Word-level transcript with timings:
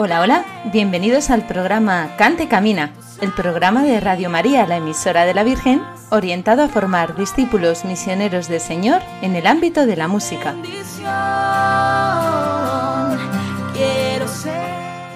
Hola, 0.00 0.20
hola, 0.20 0.44
bienvenidos 0.72 1.28
al 1.28 1.44
programa 1.44 2.14
Cante 2.16 2.46
Camina, 2.46 2.92
el 3.20 3.32
programa 3.32 3.82
de 3.82 3.98
Radio 3.98 4.30
María, 4.30 4.64
la 4.64 4.76
emisora 4.76 5.24
de 5.24 5.34
la 5.34 5.42
Virgen, 5.42 5.82
orientado 6.10 6.62
a 6.62 6.68
formar 6.68 7.16
discípulos 7.16 7.84
misioneros 7.84 8.46
del 8.46 8.60
Señor 8.60 9.02
en 9.22 9.34
el 9.34 9.48
ámbito 9.48 9.86
de 9.86 9.96
la 9.96 10.06
música. 10.06 10.54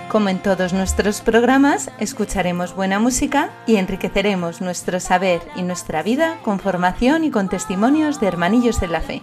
Como 0.08 0.28
en 0.28 0.40
todos 0.40 0.72
nuestros 0.72 1.20
programas, 1.20 1.92
escucharemos 2.00 2.74
buena 2.74 2.98
música 2.98 3.50
y 3.68 3.76
enriqueceremos 3.76 4.60
nuestro 4.60 4.98
saber 4.98 5.42
y 5.54 5.62
nuestra 5.62 6.02
vida 6.02 6.38
con 6.42 6.58
formación 6.58 7.22
y 7.22 7.30
con 7.30 7.48
testimonios 7.48 8.18
de 8.18 8.26
hermanillos 8.26 8.82
en 8.82 8.90
la 8.90 9.00
fe. 9.00 9.22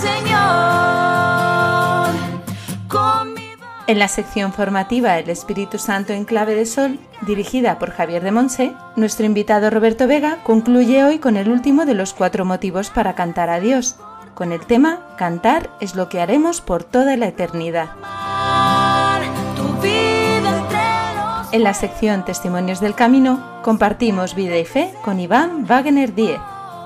Señor. 0.00 0.84
En 3.86 3.98
la 3.98 4.08
sección 4.08 4.54
formativa 4.54 5.18
El 5.18 5.28
Espíritu 5.28 5.78
Santo 5.78 6.14
en 6.14 6.24
clave 6.24 6.54
de 6.54 6.64
sol, 6.64 6.98
dirigida 7.20 7.78
por 7.78 7.90
Javier 7.90 8.22
de 8.22 8.32
Monse, 8.32 8.72
nuestro 8.96 9.26
invitado 9.26 9.68
Roberto 9.68 10.06
Vega 10.06 10.38
concluye 10.42 11.04
hoy 11.04 11.18
con 11.18 11.36
el 11.36 11.50
último 11.50 11.84
de 11.84 11.92
los 11.92 12.14
cuatro 12.14 12.46
motivos 12.46 12.88
para 12.88 13.14
cantar 13.14 13.50
a 13.50 13.60
Dios, 13.60 13.96
con 14.32 14.52
el 14.52 14.64
tema 14.64 15.00
Cantar 15.18 15.68
es 15.80 15.96
lo 15.96 16.08
que 16.08 16.22
haremos 16.22 16.62
por 16.62 16.82
toda 16.82 17.18
la 17.18 17.28
eternidad. 17.28 17.90
En 21.52 21.62
la 21.62 21.74
sección 21.74 22.24
Testimonios 22.24 22.80
del 22.80 22.94
Camino, 22.94 23.60
compartimos 23.62 24.34
vida 24.34 24.56
y 24.56 24.64
fe 24.64 24.94
con 25.04 25.20
Iván 25.20 25.66
Wagner 25.66 26.14
Diez, 26.14 26.40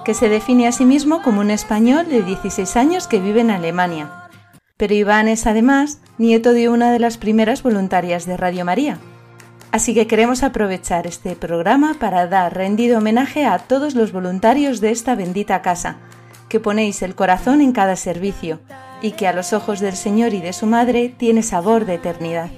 que 0.05 0.15
se 0.15 0.29
define 0.29 0.67
a 0.67 0.73
sí 0.73 0.85
mismo 0.85 1.23
como 1.23 1.43
un 1.43 1.53
español 1.53 2.09
de 2.09 2.23
16 2.23 2.77
años 2.77 3.07
que 3.07 3.21
vive 3.21 3.41
en 3.41 3.53
Alemania. 3.53 4.18
Pero 4.79 4.95
Iván 4.95 5.27
es 5.27 5.49
además 5.49 5.99
nieto 6.19 6.53
de 6.53 6.69
una 6.69 6.93
de 6.93 7.01
las 7.01 7.19
primeras 7.19 7.65
voluntarias 7.65 8.27
de 8.27 8.37
Radio 8.37 8.65
María. 8.65 8.99
Así 9.73 9.93
que 9.93 10.07
queremos 10.07 10.45
aprovechar 10.45 11.09
este 11.09 11.35
programa 11.35 11.97
para 11.99 12.29
dar 12.29 12.55
rendido 12.55 12.99
homenaje 12.99 13.45
a 13.45 13.59
todos 13.59 13.97
los 13.97 14.13
voluntarios 14.13 14.81
de 14.81 14.93
esta 14.93 15.17
bendita 15.17 15.63
casa, 15.63 15.97
que 16.49 16.61
ponéis 16.61 17.03
el 17.03 17.17
corazón 17.17 17.61
en 17.61 17.73
cada 17.73 17.97
servicio 17.97 18.61
y 19.03 19.13
que 19.13 19.27
a 19.27 19.33
los 19.33 19.53
ojos 19.53 19.81
del 19.81 19.97
Señor 19.97 20.33
y 20.33 20.41
de 20.41 20.53
su 20.53 20.67
Madre 20.67 21.09
tiene 21.09 21.43
sabor 21.43 21.85
de 21.85 21.95
eternidad. 21.95 22.49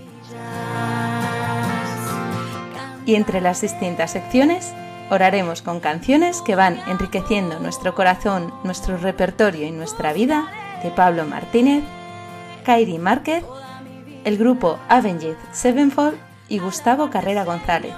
Y 3.07 3.15
entre 3.15 3.41
las 3.41 3.63
distintas 3.63 4.11
secciones, 4.11 4.75
oraremos 5.11 5.63
con 5.63 5.81
canciones 5.81 6.43
que 6.43 6.55
van 6.55 6.81
enriqueciendo 6.87 7.59
nuestro 7.61 7.95
corazón, 7.95 8.53
nuestro 8.63 8.99
repertorio 8.99 9.67
y 9.67 9.71
nuestra 9.71 10.13
vida 10.13 10.47
de 10.85 10.91
Pablo 10.91 11.25
Martínez, 11.25 11.83
Kairi 12.63 12.99
Márquez, 12.99 13.45
el 14.25 14.37
grupo 14.39 14.79
Avenged 14.89 15.37
Sevenfold 15.53 16.17
y 16.49 16.59
Gustavo 16.59 17.11
Carrera 17.11 17.45
González. 17.45 17.95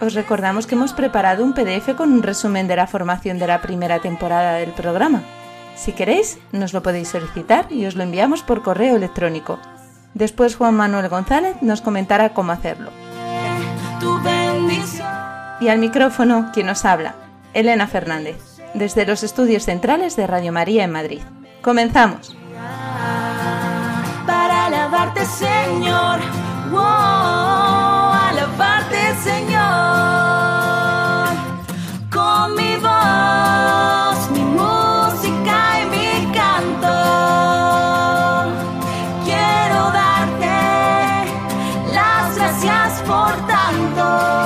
Os 0.00 0.14
recordamos 0.14 0.66
que 0.66 0.74
hemos 0.74 0.92
preparado 0.92 1.44
un 1.44 1.54
PDF 1.54 1.94
con 1.96 2.12
un 2.12 2.22
resumen 2.22 2.68
de 2.68 2.76
la 2.76 2.86
formación 2.86 3.38
de 3.38 3.46
la 3.46 3.60
primera 3.60 3.98
temporada 3.98 4.54
del 4.54 4.70
programa. 4.70 5.22
Si 5.74 5.92
queréis, 5.92 6.38
nos 6.52 6.72
lo 6.72 6.82
podéis 6.82 7.08
solicitar 7.08 7.72
y 7.72 7.86
os 7.86 7.96
lo 7.96 8.02
enviamos 8.02 8.42
por 8.42 8.62
correo 8.62 8.96
electrónico. 8.96 9.58
Después 10.14 10.56
Juan 10.56 10.74
Manuel 10.74 11.08
González 11.08 11.56
nos 11.62 11.80
comentará 11.80 12.34
cómo 12.34 12.52
hacerlo. 12.52 12.90
Y 15.60 15.68
al 15.68 15.78
micrófono, 15.78 16.50
quien 16.52 16.66
nos 16.66 16.84
habla, 16.84 17.14
Elena 17.54 17.86
Fernández, 17.86 18.36
desde 18.74 19.06
los 19.06 19.22
estudios 19.22 19.64
centrales 19.64 20.14
de 20.16 20.26
Radio 20.26 20.52
María 20.52 20.84
en 20.84 20.92
Madrid. 20.92 21.20
Comenzamos. 21.62 22.34
Para 24.26 24.66
alabarte, 24.66 25.24
Señor. 25.26 26.20
Wow, 26.70 28.12
alabarte, 28.28 29.14
Señor. 29.22 29.58
Con 32.12 32.54
mi 32.56 32.76
voz, 32.76 34.30
mi 34.30 34.42
música 34.42 35.80
y 35.80 35.86
mi 35.94 36.32
canto. 36.32 36.94
Quiero 39.24 39.90
darte 39.92 40.58
las 41.92 42.36
gracias 42.36 43.02
por 43.02 43.32
tanto. 43.46 44.37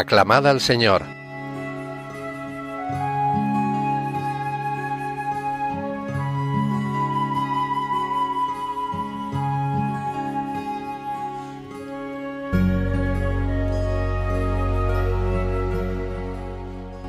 Aclamad 0.00 0.46
al 0.46 0.62
Señor. 0.62 1.02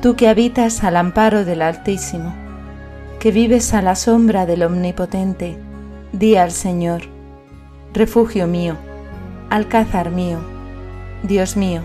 Tú 0.02 0.14
que 0.14 0.28
habitas 0.28 0.84
al 0.84 0.98
amparo 0.98 1.46
del 1.46 1.62
Altísimo, 1.62 2.34
que 3.20 3.32
vives 3.32 3.72
a 3.72 3.80
la 3.80 3.94
sombra 3.94 4.44
del 4.44 4.64
Omnipotente, 4.64 5.56
di 6.12 6.36
al 6.36 6.50
Señor, 6.50 7.04
refugio 7.94 8.46
mío, 8.46 8.76
alcázar 9.48 10.10
mío, 10.10 10.40
Dios 11.22 11.56
mío, 11.56 11.80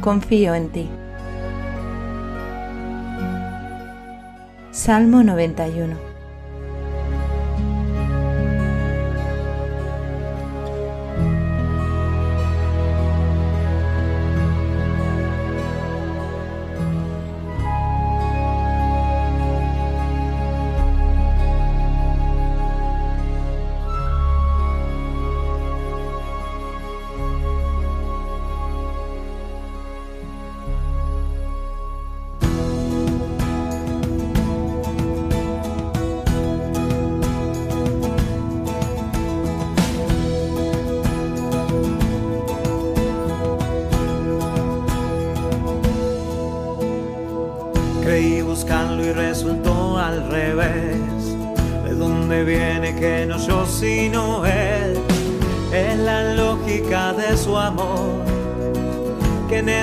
confío 0.00 0.54
en 0.54 0.68
ti. 0.70 0.88
Salmo 4.70 5.22
91 5.22 6.07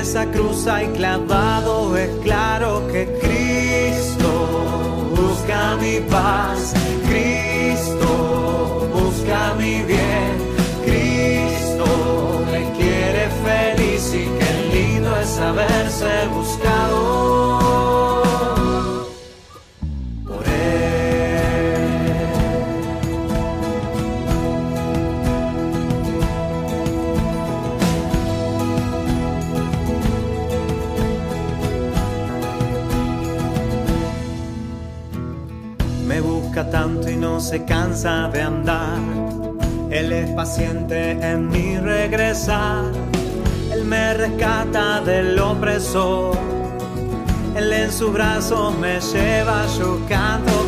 esa 0.06 0.24
cruz 0.32 0.68
hay 0.68 0.86
clavado, 0.90 1.45
de 38.04 38.42
andar. 38.42 39.00
Él 39.90 40.12
es 40.12 40.30
paciente 40.32 41.12
en 41.12 41.48
mi 41.48 41.78
regresar. 41.78 42.84
Él 43.72 43.86
me 43.86 44.14
rescata 44.14 45.00
del 45.00 45.40
opresor. 45.40 46.38
Él 47.56 47.72
en 47.72 47.90
sus 47.90 48.12
brazos 48.12 48.78
me 48.80 49.00
lleva, 49.00 49.66
yo 49.78 49.98
canto 50.10 50.65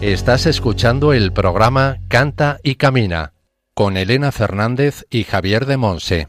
Estás 0.00 0.46
escuchando 0.46 1.12
el 1.12 1.32
programa 1.32 1.98
Canta 2.08 2.60
y 2.62 2.76
Camina 2.76 3.34
con 3.74 3.96
Elena 3.96 4.32
Fernández 4.32 5.06
y 5.10 5.24
Javier 5.24 5.66
de 5.66 5.76
Monse. 5.76 6.28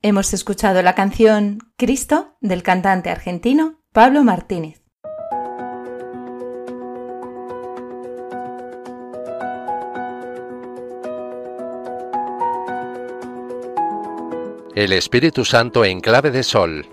Hemos 0.00 0.32
escuchado 0.32 0.80
la 0.82 0.94
canción 0.94 1.58
Cristo 1.76 2.36
del 2.40 2.62
cantante 2.62 3.10
argentino 3.10 3.80
Pablo 3.92 4.24
Martínez. 4.24 4.79
El 14.80 14.94
Espíritu 14.94 15.44
Santo 15.44 15.84
en 15.84 16.00
clave 16.00 16.30
de 16.30 16.42
sol. 16.42 16.88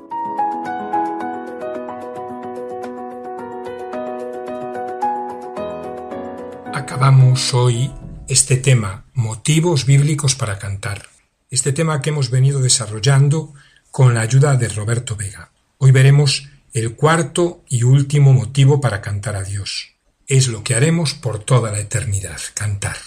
Acabamos 6.74 7.54
hoy 7.54 7.90
este 8.28 8.58
tema, 8.58 9.06
motivos 9.14 9.86
bíblicos 9.86 10.36
para 10.36 10.60
cantar. 10.60 11.08
Este 11.50 11.72
tema 11.72 12.02
que 12.02 12.10
hemos 12.10 12.30
venido 12.30 12.60
desarrollando 12.60 13.54
con 13.90 14.14
la 14.14 14.20
ayuda 14.20 14.58
de 14.58 14.68
Roberto 14.68 15.16
Vega. 15.16 15.52
Hoy 15.78 15.92
veremos 15.92 16.50
el 16.74 16.94
cuarto 16.98 17.64
y 17.70 17.84
último 17.84 18.34
motivo 18.34 18.82
para 18.82 19.00
cantar 19.00 19.38
a 19.38 19.44
Dios. 19.44 19.94
Es 20.28 20.50
lo 20.50 20.62
que 20.62 20.76
haremos 20.76 21.14
por 21.14 21.40
toda 21.40 21.72
la 21.72 21.80
eternidad, 21.80 22.42
cantar. 22.54 22.98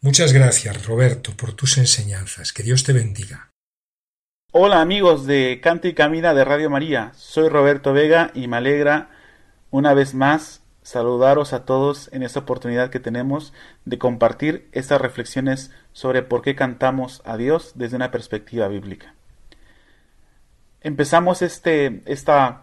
Muchas 0.00 0.32
gracias, 0.32 0.86
Roberto, 0.86 1.36
por 1.36 1.54
tus 1.54 1.76
enseñanzas. 1.76 2.52
Que 2.52 2.62
Dios 2.62 2.84
te 2.84 2.92
bendiga. 2.92 3.47
Hola 4.50 4.80
amigos 4.80 5.26
de 5.26 5.60
Canta 5.62 5.88
y 5.88 5.92
Camina 5.92 6.32
de 6.32 6.42
Radio 6.42 6.70
María, 6.70 7.12
soy 7.14 7.50
Roberto 7.50 7.92
Vega 7.92 8.30
y 8.32 8.48
me 8.48 8.56
alegra 8.56 9.10
una 9.70 9.92
vez 9.92 10.14
más 10.14 10.62
saludaros 10.80 11.52
a 11.52 11.66
todos 11.66 12.08
en 12.14 12.22
esta 12.22 12.40
oportunidad 12.40 12.88
que 12.88 12.98
tenemos 12.98 13.52
de 13.84 13.98
compartir 13.98 14.66
estas 14.72 15.02
reflexiones 15.02 15.70
sobre 15.92 16.22
por 16.22 16.40
qué 16.40 16.54
cantamos 16.56 17.20
a 17.26 17.36
Dios 17.36 17.72
desde 17.74 17.96
una 17.96 18.10
perspectiva 18.10 18.68
bíblica. 18.68 19.12
Empezamos 20.80 21.42
este, 21.42 22.00
esta, 22.06 22.62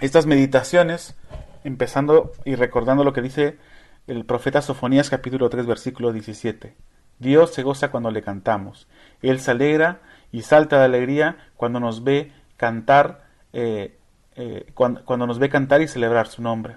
estas 0.00 0.24
meditaciones 0.24 1.14
empezando 1.62 2.32
y 2.46 2.54
recordando 2.54 3.04
lo 3.04 3.12
que 3.12 3.20
dice 3.20 3.58
el 4.06 4.24
profeta 4.24 4.62
Sofonías 4.62 5.10
capítulo 5.10 5.50
3 5.50 5.66
versículo 5.66 6.10
17. 6.10 6.74
Dios 7.18 7.52
se 7.52 7.62
goza 7.62 7.90
cuando 7.90 8.10
le 8.10 8.22
cantamos. 8.22 8.88
Él 9.20 9.40
se 9.40 9.50
alegra 9.50 10.00
y 10.32 10.42
salta 10.42 10.78
de 10.78 10.86
alegría 10.86 11.36
cuando 11.56 11.78
nos 11.78 12.02
ve 12.02 12.32
cantar, 12.56 13.26
eh, 13.52 13.98
eh, 14.34 14.66
cuando, 14.74 15.04
cuando 15.04 15.26
nos 15.26 15.38
ve 15.38 15.48
cantar 15.48 15.82
y 15.82 15.88
celebrar 15.88 16.26
su 16.26 16.42
nombre. 16.42 16.76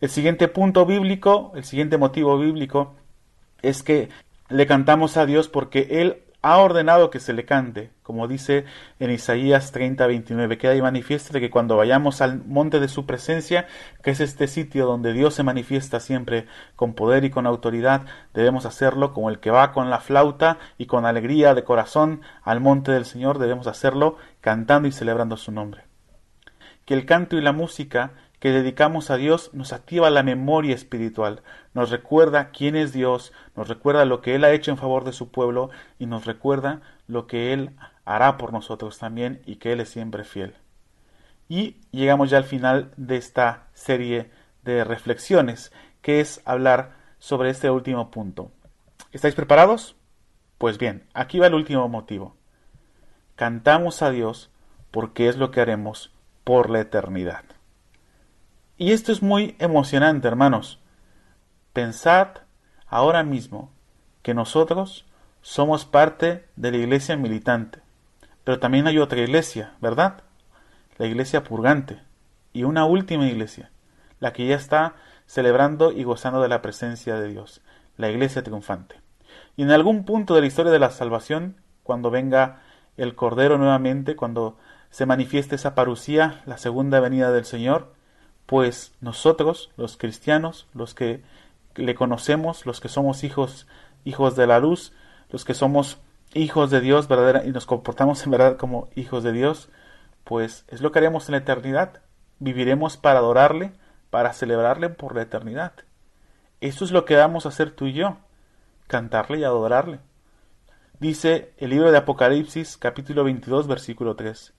El 0.00 0.10
siguiente 0.10 0.48
punto 0.48 0.84
bíblico, 0.84 1.52
el 1.54 1.64
siguiente 1.64 1.96
motivo 1.96 2.38
bíblico 2.38 2.94
es 3.62 3.82
que 3.82 4.10
le 4.50 4.66
cantamos 4.66 5.16
a 5.16 5.24
Dios 5.24 5.48
porque 5.48 5.86
Él 5.90 6.23
ha 6.44 6.58
ordenado 6.58 7.08
que 7.08 7.20
se 7.20 7.32
le 7.32 7.46
cante, 7.46 7.90
como 8.02 8.28
dice 8.28 8.66
en 9.00 9.10
Isaías 9.10 9.72
30, 9.72 10.06
29. 10.06 10.58
Queda 10.58 10.72
ahí 10.72 10.82
manifiesta 10.82 11.32
de 11.32 11.40
que 11.40 11.48
cuando 11.48 11.78
vayamos 11.78 12.20
al 12.20 12.44
monte 12.44 12.80
de 12.80 12.88
su 12.88 13.06
presencia, 13.06 13.66
que 14.02 14.10
es 14.10 14.20
este 14.20 14.46
sitio 14.46 14.84
donde 14.84 15.14
Dios 15.14 15.32
se 15.32 15.42
manifiesta 15.42 16.00
siempre 16.00 16.46
con 16.76 16.92
poder 16.92 17.24
y 17.24 17.30
con 17.30 17.46
autoridad, 17.46 18.02
debemos 18.34 18.66
hacerlo 18.66 19.14
como 19.14 19.30
el 19.30 19.40
que 19.40 19.50
va 19.50 19.72
con 19.72 19.88
la 19.88 20.00
flauta 20.00 20.58
y 20.76 20.84
con 20.84 21.06
alegría 21.06 21.54
de 21.54 21.64
corazón 21.64 22.20
al 22.42 22.60
monte 22.60 22.92
del 22.92 23.06
Señor, 23.06 23.38
debemos 23.38 23.66
hacerlo 23.66 24.18
cantando 24.42 24.86
y 24.86 24.92
celebrando 24.92 25.38
su 25.38 25.50
nombre. 25.50 25.84
Que 26.84 26.92
el 26.92 27.06
canto 27.06 27.38
y 27.38 27.40
la 27.40 27.52
música 27.52 28.12
que 28.44 28.52
dedicamos 28.52 29.10
a 29.10 29.16
Dios 29.16 29.48
nos 29.54 29.72
activa 29.72 30.10
la 30.10 30.22
memoria 30.22 30.74
espiritual, 30.74 31.40
nos 31.72 31.88
recuerda 31.88 32.50
quién 32.50 32.76
es 32.76 32.92
Dios, 32.92 33.32
nos 33.56 33.68
recuerda 33.68 34.04
lo 34.04 34.20
que 34.20 34.34
Él 34.34 34.44
ha 34.44 34.52
hecho 34.52 34.70
en 34.70 34.76
favor 34.76 35.04
de 35.04 35.14
su 35.14 35.30
pueblo 35.30 35.70
y 35.98 36.04
nos 36.04 36.26
recuerda 36.26 36.82
lo 37.06 37.26
que 37.26 37.54
Él 37.54 37.70
hará 38.04 38.36
por 38.36 38.52
nosotros 38.52 38.98
también 38.98 39.40
y 39.46 39.56
que 39.56 39.72
Él 39.72 39.80
es 39.80 39.88
siempre 39.88 40.24
fiel. 40.24 40.52
Y 41.48 41.76
llegamos 41.90 42.28
ya 42.28 42.36
al 42.36 42.44
final 42.44 42.92
de 42.98 43.16
esta 43.16 43.68
serie 43.72 44.30
de 44.62 44.84
reflexiones, 44.84 45.72
que 46.02 46.20
es 46.20 46.42
hablar 46.44 46.98
sobre 47.18 47.48
este 47.48 47.70
último 47.70 48.10
punto. 48.10 48.50
¿Estáis 49.10 49.34
preparados? 49.34 49.96
Pues 50.58 50.76
bien, 50.76 51.06
aquí 51.14 51.38
va 51.38 51.46
el 51.46 51.54
último 51.54 51.88
motivo. 51.88 52.36
Cantamos 53.36 54.02
a 54.02 54.10
Dios 54.10 54.50
porque 54.90 55.30
es 55.30 55.38
lo 55.38 55.50
que 55.50 55.62
haremos 55.62 56.12
por 56.44 56.68
la 56.68 56.80
eternidad. 56.80 57.53
Y 58.76 58.90
esto 58.90 59.12
es 59.12 59.22
muy 59.22 59.54
emocionante, 59.60 60.26
hermanos. 60.26 60.80
Pensad 61.72 62.28
ahora 62.88 63.22
mismo 63.22 63.70
que 64.22 64.34
nosotros 64.34 65.06
somos 65.42 65.84
parte 65.84 66.44
de 66.56 66.72
la 66.72 66.78
iglesia 66.78 67.16
militante, 67.16 67.80
pero 68.42 68.58
también 68.58 68.86
hay 68.86 68.98
otra 68.98 69.20
iglesia, 69.20 69.74
¿verdad? 69.80 70.22
La 70.98 71.06
iglesia 71.06 71.44
purgante 71.44 72.00
y 72.52 72.64
una 72.64 72.84
última 72.84 73.26
iglesia, 73.26 73.70
la 74.18 74.32
que 74.32 74.46
ya 74.46 74.56
está 74.56 74.94
celebrando 75.26 75.92
y 75.92 76.02
gozando 76.02 76.40
de 76.40 76.48
la 76.48 76.62
presencia 76.62 77.14
de 77.14 77.28
Dios, 77.28 77.60
la 77.96 78.10
iglesia 78.10 78.42
triunfante. 78.42 79.00
Y 79.56 79.62
en 79.62 79.70
algún 79.70 80.04
punto 80.04 80.34
de 80.34 80.40
la 80.40 80.46
historia 80.48 80.72
de 80.72 80.78
la 80.80 80.90
salvación, 80.90 81.60
cuando 81.84 82.10
venga 82.10 82.62
el 82.96 83.14
Cordero 83.14 83.56
nuevamente, 83.56 84.16
cuando 84.16 84.56
se 84.90 85.06
manifieste 85.06 85.54
esa 85.54 85.76
parucía, 85.76 86.42
la 86.46 86.58
segunda 86.58 86.98
venida 86.98 87.30
del 87.30 87.44
Señor, 87.44 87.94
pues 88.46 88.92
nosotros, 89.00 89.70
los 89.76 89.96
cristianos, 89.96 90.66
los 90.74 90.94
que 90.94 91.22
le 91.76 91.94
conocemos, 91.94 92.66
los 92.66 92.80
que 92.80 92.88
somos 92.88 93.24
hijos, 93.24 93.66
hijos 94.04 94.36
de 94.36 94.46
la 94.46 94.60
luz, 94.60 94.92
los 95.30 95.44
que 95.44 95.54
somos 95.54 95.98
hijos 96.34 96.70
de 96.70 96.80
Dios 96.80 97.08
verdadera 97.08 97.44
y 97.44 97.50
nos 97.50 97.66
comportamos 97.66 98.24
en 98.24 98.32
verdad 98.32 98.56
como 98.56 98.88
hijos 98.94 99.22
de 99.22 99.32
Dios, 99.32 99.70
pues 100.24 100.64
es 100.68 100.80
lo 100.80 100.92
que 100.92 100.98
haremos 100.98 101.28
en 101.28 101.32
la 101.32 101.38
eternidad. 101.38 102.02
Viviremos 102.38 102.96
para 102.96 103.20
adorarle, 103.20 103.72
para 104.10 104.32
celebrarle 104.32 104.90
por 104.90 105.14
la 105.14 105.22
eternidad. 105.22 105.72
Eso 106.60 106.84
es 106.84 106.92
lo 106.92 107.04
que 107.04 107.16
vamos 107.16 107.46
a 107.46 107.50
hacer 107.50 107.70
tú 107.70 107.86
y 107.86 107.92
yo, 107.92 108.18
cantarle 108.86 109.38
y 109.38 109.44
adorarle. 109.44 110.00
Dice 111.00 111.52
el 111.58 111.70
libro 111.70 111.90
de 111.90 111.98
Apocalipsis 111.98 112.76
capítulo 112.76 113.24
22 113.24 113.66
versículo 113.66 114.16
3. 114.16 114.52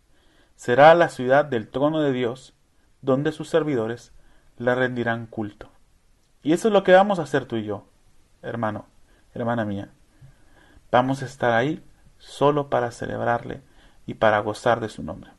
Será 0.55 0.93
la 0.95 1.09
ciudad 1.09 1.45
del 1.45 1.67
trono 1.69 2.01
de 2.01 2.11
Dios 2.11 2.54
donde 3.05 3.31
sus 3.31 3.49
servidores 3.49 4.11
le 4.57 4.75
rendirán 4.75 5.27
culto. 5.27 5.69
Y 6.43 6.53
eso 6.53 6.67
es 6.67 6.73
lo 6.73 6.83
que 6.83 6.93
vamos 6.93 7.19
a 7.19 7.23
hacer 7.23 7.45
tú 7.45 7.55
y 7.55 7.63
yo, 7.63 7.85
hermano, 8.41 8.85
hermana 9.33 9.65
mía. 9.65 9.89
Vamos 10.91 11.21
a 11.21 11.25
estar 11.25 11.53
ahí 11.53 11.83
solo 12.17 12.69
para 12.69 12.91
celebrarle 12.91 13.61
y 14.05 14.15
para 14.15 14.39
gozar 14.39 14.79
de 14.79 14.89
su 14.89 15.03
nombre. 15.03 15.31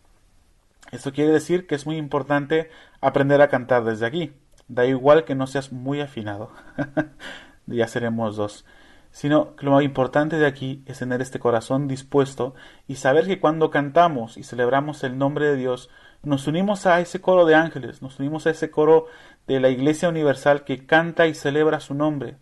Esto 0.93 1.13
quiere 1.13 1.33
decir 1.33 1.67
que 1.67 1.75
es 1.75 1.87
muy 1.87 1.97
importante 1.97 2.71
aprender 3.01 3.41
a 3.41 3.49
cantar 3.49 3.85
desde 3.85 4.07
aquí. 4.07 4.33
Da 4.69 4.85
igual 4.87 5.25
que 5.25 5.35
no 5.35 5.47
seas 5.47 5.73
muy 5.73 6.01
afinado. 6.01 6.51
ya 7.67 7.89
seremos 7.89 8.37
dos. 8.37 8.65
Sino 9.11 9.57
que 9.57 9.65
lo 9.65 9.73
más 9.73 9.83
importante 9.83 10.37
de 10.37 10.47
aquí 10.47 10.83
es 10.87 10.99
tener 10.99 11.23
este 11.23 11.39
corazón 11.39 11.89
dispuesto 11.89 12.55
y 12.87 12.97
saber 12.97 13.27
que 13.27 13.41
cuando 13.41 13.71
cantamos 13.71 14.37
y 14.37 14.43
celebramos 14.43 15.03
el 15.05 15.19
nombre 15.19 15.47
de 15.47 15.57
Dios, 15.57 15.91
nos 16.27 16.49
unimos 16.49 16.87
a 16.87 17.01
ese 17.01 17.21
coro 17.21 17.47
de 17.47 17.55
ángeles, 17.55 18.03
nos 18.03 18.19
unimos 18.19 18.49
a 18.49 18.51
ese 18.51 18.69
coro 18.69 19.07
de 19.47 19.61
la 19.61 19.69
Iglesia 19.69 20.09
Universal 20.09 20.65
que 20.65 20.85
canta 20.85 21.29
y 21.29 21.35
celebra 21.35 21.79
su 21.79 21.95
nombre, 21.95 22.37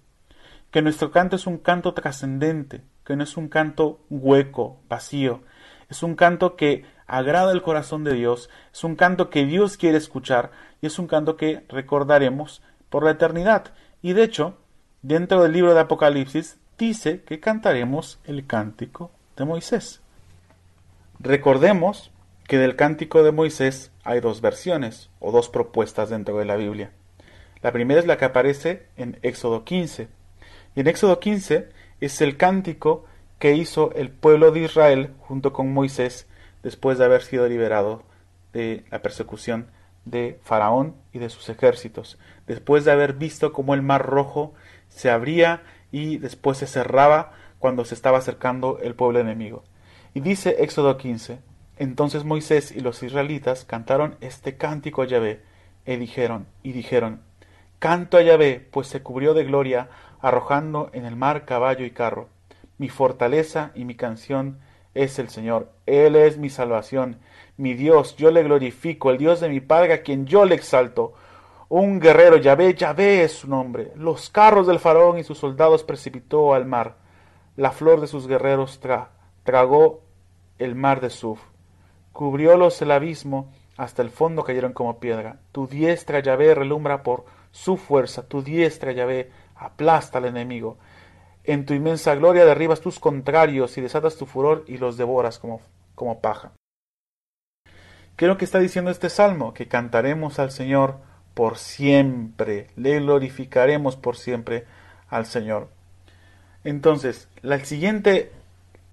que 0.70 0.80
nuestro 0.80 1.10
canto 1.10 1.36
es 1.36 1.46
un 1.46 1.58
canto 1.58 1.92
trascendente, 1.92 2.80
que 3.04 3.14
no 3.14 3.22
es 3.24 3.36
un 3.36 3.48
canto 3.48 4.00
hueco, 4.08 4.80
vacío, 4.88 5.42
es 5.90 6.02
un 6.02 6.14
canto 6.16 6.56
que 6.56 6.86
agrada 7.06 7.52
el 7.52 7.60
corazón 7.60 8.04
de 8.04 8.14
Dios, 8.14 8.48
es 8.72 8.84
un 8.84 8.96
canto 8.96 9.28
que 9.28 9.44
Dios 9.44 9.76
quiere 9.76 9.98
escuchar 9.98 10.50
y 10.80 10.86
es 10.86 10.98
un 10.98 11.06
canto 11.06 11.36
que 11.36 11.62
recordaremos 11.68 12.62
por 12.88 13.04
la 13.04 13.10
eternidad. 13.10 13.74
Y 14.00 14.14
de 14.14 14.22
hecho, 14.22 14.56
dentro 15.02 15.42
del 15.42 15.52
libro 15.52 15.74
de 15.74 15.80
Apocalipsis 15.80 16.56
dice 16.78 17.22
que 17.22 17.38
cantaremos 17.38 18.18
el 18.24 18.46
cántico 18.46 19.10
de 19.36 19.44
Moisés. 19.44 20.00
Recordemos 21.20 22.10
que 22.46 22.58
del 22.58 22.76
cántico 22.76 23.22
de 23.22 23.32
Moisés 23.32 23.90
hay 24.02 24.20
dos 24.20 24.40
versiones 24.40 25.10
o 25.20 25.32
dos 25.32 25.48
propuestas 25.48 26.10
dentro 26.10 26.38
de 26.38 26.44
la 26.44 26.56
Biblia. 26.56 26.92
La 27.62 27.72
primera 27.72 28.00
es 28.00 28.06
la 28.06 28.18
que 28.18 28.26
aparece 28.26 28.86
en 28.96 29.18
Éxodo 29.22 29.64
15. 29.64 30.08
Y 30.76 30.80
en 30.80 30.86
Éxodo 30.86 31.20
15 31.20 31.68
es 32.00 32.20
el 32.20 32.36
cántico 32.36 33.06
que 33.38 33.54
hizo 33.54 33.92
el 33.94 34.10
pueblo 34.10 34.50
de 34.52 34.60
Israel 34.60 35.14
junto 35.20 35.52
con 35.52 35.72
Moisés 35.72 36.26
después 36.62 36.98
de 36.98 37.04
haber 37.04 37.22
sido 37.22 37.48
liberado 37.48 38.02
de 38.52 38.84
la 38.90 39.00
persecución 39.00 39.68
de 40.04 40.38
Faraón 40.42 40.94
y 41.12 41.18
de 41.18 41.30
sus 41.30 41.48
ejércitos, 41.48 42.18
después 42.46 42.84
de 42.84 42.92
haber 42.92 43.14
visto 43.14 43.52
cómo 43.52 43.74
el 43.74 43.82
mar 43.82 44.04
rojo 44.04 44.52
se 44.88 45.10
abría 45.10 45.62
y 45.90 46.18
después 46.18 46.58
se 46.58 46.66
cerraba 46.66 47.32
cuando 47.58 47.84
se 47.84 47.94
estaba 47.94 48.18
acercando 48.18 48.78
el 48.82 48.94
pueblo 48.94 49.20
enemigo. 49.20 49.64
Y 50.12 50.20
dice 50.20 50.56
Éxodo 50.60 50.96
15, 50.96 51.38
entonces 51.76 52.24
Moisés 52.24 52.72
y 52.72 52.80
los 52.80 53.02
israelitas 53.02 53.64
cantaron 53.64 54.16
este 54.20 54.56
cántico 54.56 55.02
a 55.02 55.06
Yahvé, 55.06 55.42
y 55.86 55.96
dijeron, 55.96 56.46
y 56.62 56.72
dijeron, 56.72 57.22
Canto 57.78 58.16
a 58.16 58.22
Yahvé, 58.22 58.66
pues 58.70 58.86
se 58.86 59.02
cubrió 59.02 59.34
de 59.34 59.44
gloria, 59.44 59.88
arrojando 60.20 60.88
en 60.92 61.04
el 61.04 61.16
mar 61.16 61.44
caballo 61.44 61.84
y 61.84 61.90
carro. 61.90 62.28
Mi 62.78 62.88
fortaleza 62.88 63.72
y 63.74 63.84
mi 63.84 63.94
canción 63.94 64.58
es 64.94 65.18
el 65.18 65.28
Señor. 65.28 65.70
Él 65.84 66.16
es 66.16 66.38
mi 66.38 66.48
salvación, 66.48 67.18
mi 67.56 67.74
Dios, 67.74 68.16
yo 68.16 68.30
le 68.30 68.42
glorifico, 68.42 69.10
el 69.10 69.18
Dios 69.18 69.40
de 69.40 69.48
mi 69.48 69.60
Padre, 69.60 69.92
a 69.92 70.02
quien 70.02 70.26
yo 70.26 70.44
le 70.44 70.54
exalto. 70.54 71.14
Un 71.68 72.00
guerrero, 72.00 72.36
Yahvé, 72.36 72.74
Yahvé 72.74 73.24
es 73.24 73.32
su 73.32 73.48
nombre. 73.48 73.92
Los 73.96 74.30
carros 74.30 74.66
del 74.66 74.78
faraón 74.78 75.18
y 75.18 75.24
sus 75.24 75.38
soldados 75.38 75.84
precipitó 75.84 76.54
al 76.54 76.66
mar. 76.66 76.96
La 77.56 77.70
flor 77.70 78.00
de 78.00 78.06
sus 78.06 78.26
guerreros 78.26 78.80
tragó 79.44 80.02
el 80.58 80.74
mar 80.74 81.00
de 81.00 81.10
Suf. 81.10 81.40
Cubriólos 82.14 82.80
el 82.80 82.92
abismo, 82.92 83.52
hasta 83.76 84.00
el 84.00 84.08
fondo 84.08 84.44
cayeron 84.44 84.72
como 84.72 85.00
piedra. 85.00 85.40
Tu 85.50 85.66
diestra, 85.66 86.20
Yahvé, 86.20 86.54
relumbra 86.54 87.02
por 87.02 87.24
su 87.50 87.76
fuerza. 87.76 88.28
Tu 88.28 88.40
diestra, 88.40 88.92
Yahvé, 88.92 89.32
aplasta 89.56 90.18
al 90.18 90.26
enemigo. 90.26 90.78
En 91.42 91.66
tu 91.66 91.74
inmensa 91.74 92.14
gloria 92.14 92.44
derribas 92.44 92.80
tus 92.80 93.00
contrarios 93.00 93.76
y 93.76 93.80
desatas 93.80 94.16
tu 94.16 94.26
furor 94.26 94.64
y 94.68 94.78
los 94.78 94.96
devoras 94.96 95.40
como, 95.40 95.60
como 95.96 96.20
paja. 96.20 96.52
¿Qué 98.16 98.26
es 98.26 98.28
lo 98.28 98.38
que 98.38 98.44
está 98.44 98.60
diciendo 98.60 98.92
este 98.92 99.10
salmo? 99.10 99.52
Que 99.52 99.66
cantaremos 99.66 100.38
al 100.38 100.52
Señor 100.52 100.98
por 101.34 101.58
siempre, 101.58 102.68
le 102.76 103.00
glorificaremos 103.00 103.96
por 103.96 104.16
siempre 104.16 104.66
al 105.08 105.26
Señor. 105.26 105.68
Entonces, 106.62 107.28
el 107.42 107.64
siguiente 107.64 108.30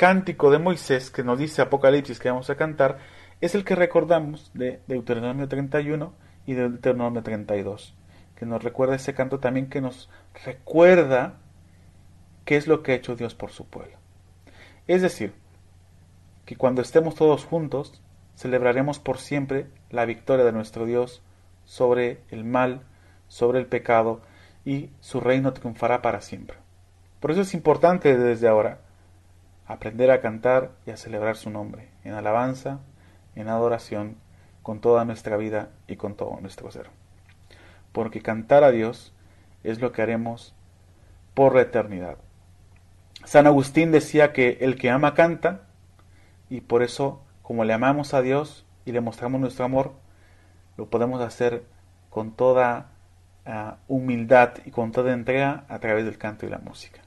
cántico 0.02 0.50
de 0.50 0.58
Moisés 0.58 1.12
que 1.12 1.24
nos 1.24 1.38
dice 1.38 1.62
Apocalipsis 1.62 2.18
que 2.18 2.32
vamos 2.32 2.50
a 2.50 2.56
cantar 2.56 2.98
es 3.40 3.54
el 3.54 3.64
que 3.64 3.76
recordamos 3.76 4.50
de 4.56 4.82
Deuteronomio 4.88 5.48
31 5.48 6.12
y 6.48 6.56
de 6.56 6.70
Deuteronomio 6.70 7.22
32, 7.22 7.94
que 8.36 8.48
nos 8.48 8.64
recuerda 8.64 8.96
ese 8.96 9.14
canto 9.14 9.40
también 9.40 9.70
que 9.70 9.80
nos 9.80 10.10
recuerda 10.44 11.36
qué 12.46 12.56
es 12.56 12.66
lo 12.66 12.82
que 12.82 12.94
ha 12.94 12.96
hecho 12.96 13.16
Dios 13.16 13.36
por 13.36 13.52
su 13.52 13.68
pueblo. 13.68 13.96
Es 14.88 15.04
decir, 15.04 15.36
que 16.46 16.56
cuando 16.56 16.82
estemos 16.82 17.14
todos 17.14 17.46
juntos, 17.46 18.02
celebraremos 18.36 18.98
por 18.98 19.20
siempre 19.20 19.68
la 19.92 20.06
victoria 20.06 20.46
de 20.46 20.52
nuestro 20.52 20.88
Dios 20.88 21.22
sobre 21.64 22.22
el 22.30 22.44
mal, 22.44 22.82
sobre 23.28 23.60
el 23.60 23.68
pecado, 23.68 24.22
y 24.66 24.90
su 25.00 25.20
reino 25.20 25.54
triunfará 25.54 26.02
para 26.02 26.22
siempre. 26.22 26.58
Por 27.20 27.30
eso 27.30 27.42
es 27.42 27.54
importante 27.54 28.18
desde 28.18 28.48
ahora 28.48 28.80
aprender 29.72 30.12
a 30.12 30.20
cantar 30.20 30.72
y 30.86 30.92
a 30.92 30.98
celebrar 30.98 31.38
su 31.38 31.50
nombre, 31.50 31.88
en 32.04 32.14
alabanza, 32.14 32.80
en 33.36 33.48
adoración, 33.48 34.18
con 34.64 34.82
toda 34.82 35.06
nuestra 35.06 35.38
vida 35.38 35.70
y 35.88 35.96
con 35.96 36.16
todo 36.16 36.38
nuestro 36.42 36.70
ser. 36.72 36.90
Porque 37.94 38.22
cantar 38.22 38.64
a 38.64 38.72
Dios 38.72 39.14
es 39.64 39.80
lo 39.80 39.92
que 39.92 40.02
haremos 40.02 40.54
por 41.34 41.56
la 41.56 41.62
eternidad. 41.62 42.18
San 43.24 43.48
Agustín 43.48 43.92
decía 43.92 44.34
que 44.34 44.58
el 44.62 44.76
que 44.76 44.90
ama 44.90 45.14
canta, 45.14 45.62
y 46.50 46.62
por 46.62 46.84
eso, 46.84 47.24
como 47.42 47.64
le 47.64 47.74
amamos 47.74 48.14
a 48.14 48.22
Dios 48.22 48.66
y 48.84 48.92
le 48.92 49.00
mostramos 49.00 49.40
nuestro 49.40 49.64
amor, 49.64 49.94
lo 50.76 50.90
podemos 50.90 51.22
hacer 51.22 51.64
con 52.10 52.32
toda 52.34 52.90
ah, 53.46 53.78
humildad 53.88 54.56
y 54.66 54.72
con 54.72 54.92
toda 54.92 55.14
entrega 55.14 55.64
a 55.70 55.80
través 55.80 56.04
del 56.04 56.18
canto 56.18 56.46
y 56.46 56.50
la 56.50 56.58
música 56.58 57.02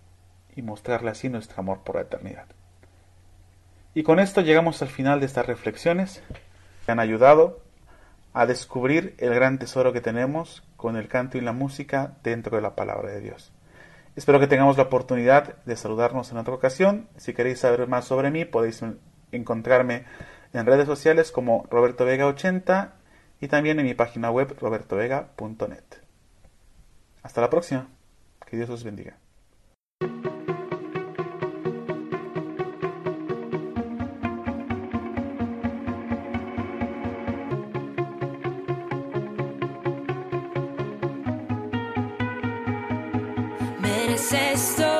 y 0.57 0.63
mostrarle 0.63 1.11
así 1.11 1.29
nuestro 1.29 1.61
amor 1.61 1.81
por 1.81 1.97
la 1.97 2.03
eternidad. 2.03 2.47
Y 3.95 4.03
con 4.03 4.19
esto 4.19 4.41
llegamos 4.41 4.83
al 4.83 4.89
final 4.89 5.21
de 5.21 5.27
estas 5.27 5.47
reflexiones 5.47 6.23
que 6.85 6.93
han 6.93 6.99
ayudado 6.99 7.61
a 8.33 8.45
descubrir 8.47 9.15
el 9.19 9.33
gran 9.33 9.59
tesoro 9.59 9.93
que 9.93 10.01
tenemos 10.01 10.65
con 10.77 10.97
el 10.97 11.07
canto 11.07 11.39
y 11.39 11.41
la 11.41 11.53
música 11.53 12.17
dentro 12.25 12.57
de 12.57 12.63
la 12.63 12.75
palabra 12.75 13.13
de 13.13 13.21
Dios. 13.21 13.53
Espero 14.17 14.41
que 14.41 14.49
tengamos 14.49 14.77
la 14.77 14.85
oportunidad 14.85 15.57
de 15.65 15.77
saludarnos 15.77 16.31
en 16.33 16.39
otra 16.39 16.55
ocasión. 16.55 17.09
Si 17.17 17.35
queréis 17.35 17.61
saber 17.61 17.87
más 17.87 18.05
sobre 18.05 18.33
mí, 18.33 18.45
podéis 18.45 18.83
encontrarme 19.31 20.05
en 20.53 20.67
redes 20.67 20.87
sociales 20.87 21.31
como 21.31 21.67
Roberto 21.71 22.05
Vega 22.05 22.27
80 22.27 22.95
y 23.41 23.49
también 23.49 23.79
en 23.79 23.87
mi 23.87 23.95
página 23.95 24.31
web 24.31 24.57
robertovega.net. 24.61 25.85
Hasta 27.23 27.41
la 27.41 27.51
próxima. 27.51 27.89
Que 28.47 28.57
Dios 28.57 28.71
os 28.71 28.85
bendiga. 28.85 29.17
says 44.25 44.77
so. 44.77 44.94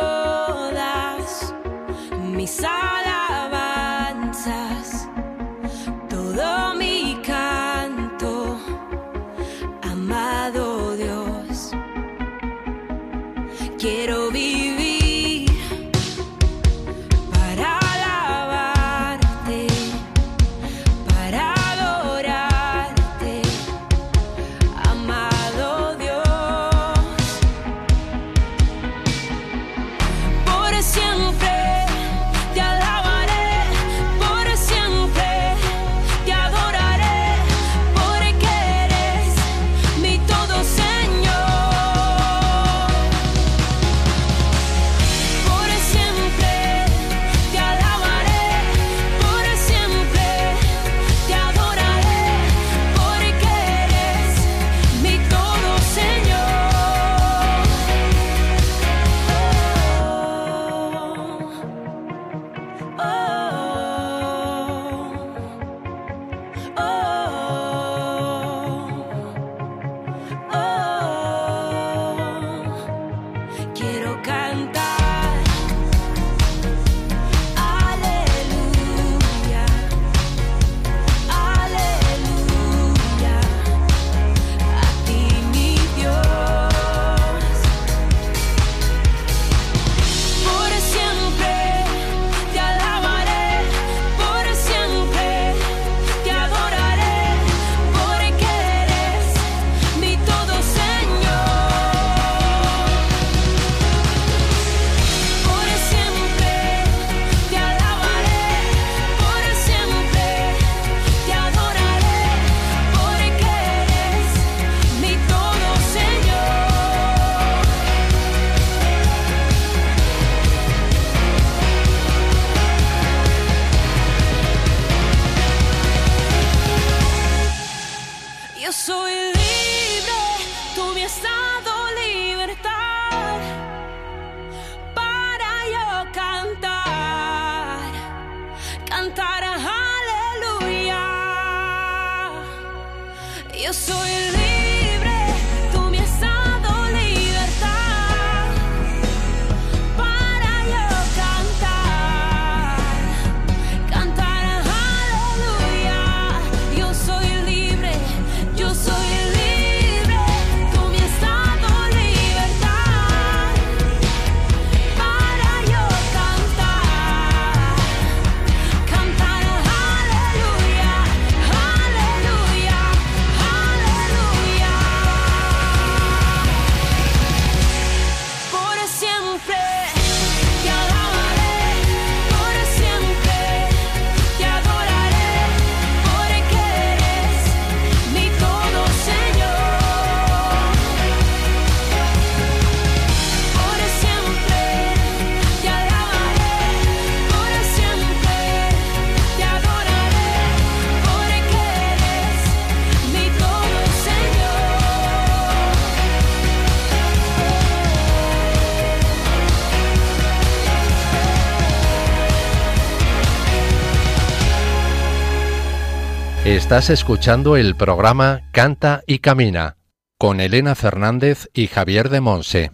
Estás 216.75 216.91
escuchando 216.91 217.57
el 217.57 217.77
programa 217.77 218.51
Canta 218.51 219.05
y 219.07 219.21
Camina 219.21 219.77
con 220.19 220.41
Elena 220.41 220.75
Fernández 220.75 221.49
y 221.55 221.69
Javier 221.69 222.09
de 222.09 222.21
Monse. 222.21 222.73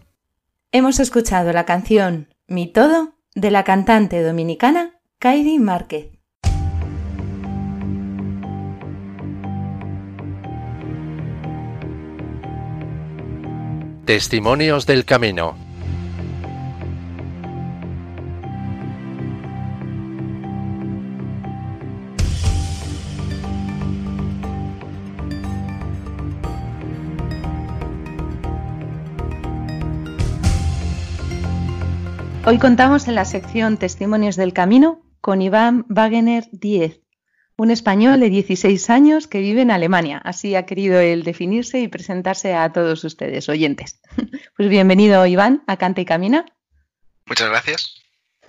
Hemos 0.72 1.00
escuchado 1.00 1.52
la 1.52 1.66
canción 1.66 2.34
Mi 2.48 2.66
Todo 2.66 3.18
de 3.34 3.50
la 3.50 3.62
cantante 3.62 4.22
dominicana 4.22 5.02
Kairi 5.18 5.58
Márquez. 5.58 6.18
Testimonios 14.06 14.86
del 14.86 15.04
Camino. 15.04 15.69
Hoy 32.50 32.58
contamos 32.58 33.06
en 33.06 33.14
la 33.14 33.24
sección 33.24 33.76
Testimonios 33.76 34.34
del 34.34 34.52
Camino 34.52 35.04
con 35.20 35.40
Iván 35.40 35.86
Wagener 35.88 36.48
Diez, 36.50 37.00
un 37.56 37.70
español 37.70 38.18
de 38.18 38.28
16 38.28 38.90
años 38.90 39.28
que 39.28 39.38
vive 39.38 39.62
en 39.62 39.70
Alemania. 39.70 40.20
Así 40.24 40.56
ha 40.56 40.66
querido 40.66 40.98
él 40.98 41.22
definirse 41.22 41.78
y 41.78 41.86
presentarse 41.86 42.54
a 42.54 42.72
todos 42.72 43.04
ustedes, 43.04 43.48
oyentes. 43.48 44.00
Pues 44.56 44.68
bienvenido, 44.68 45.24
Iván, 45.26 45.62
a 45.68 45.76
Canta 45.76 46.00
y 46.00 46.04
Camina. 46.04 46.44
Muchas 47.24 47.50
gracias. 47.50 48.02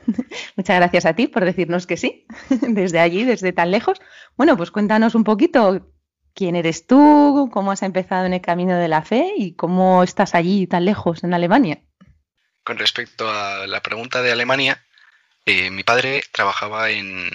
Muchas 0.55 0.77
gracias 0.77 1.05
a 1.05 1.13
ti 1.13 1.27
por 1.27 1.45
decirnos 1.45 1.85
que 1.85 1.95
sí, 1.95 2.25
desde 2.67 2.99
allí, 2.99 3.23
desde 3.23 3.53
tan 3.53 3.69
lejos. 3.69 4.01
Bueno, 4.35 4.57
pues 4.57 4.71
cuéntanos 4.71 5.13
un 5.13 5.23
poquito 5.23 5.91
quién 6.33 6.55
eres 6.55 6.87
tú, 6.87 7.51
cómo 7.53 7.71
has 7.71 7.83
empezado 7.83 8.25
en 8.25 8.33
el 8.33 8.41
camino 8.41 8.77
de 8.77 8.87
la 8.87 9.03
fe 9.03 9.31
y 9.37 9.53
cómo 9.53 10.01
estás 10.01 10.33
allí 10.33 10.65
tan 10.65 10.85
lejos 10.85 11.23
en 11.23 11.35
Alemania. 11.35 11.83
Con 12.71 12.77
respecto 12.77 13.29
a 13.29 13.67
la 13.67 13.83
pregunta 13.83 14.21
de 14.21 14.31
Alemania, 14.31 14.81
eh, 15.45 15.69
mi 15.71 15.83
padre 15.83 16.23
trabajaba 16.31 16.89
en, 16.89 17.29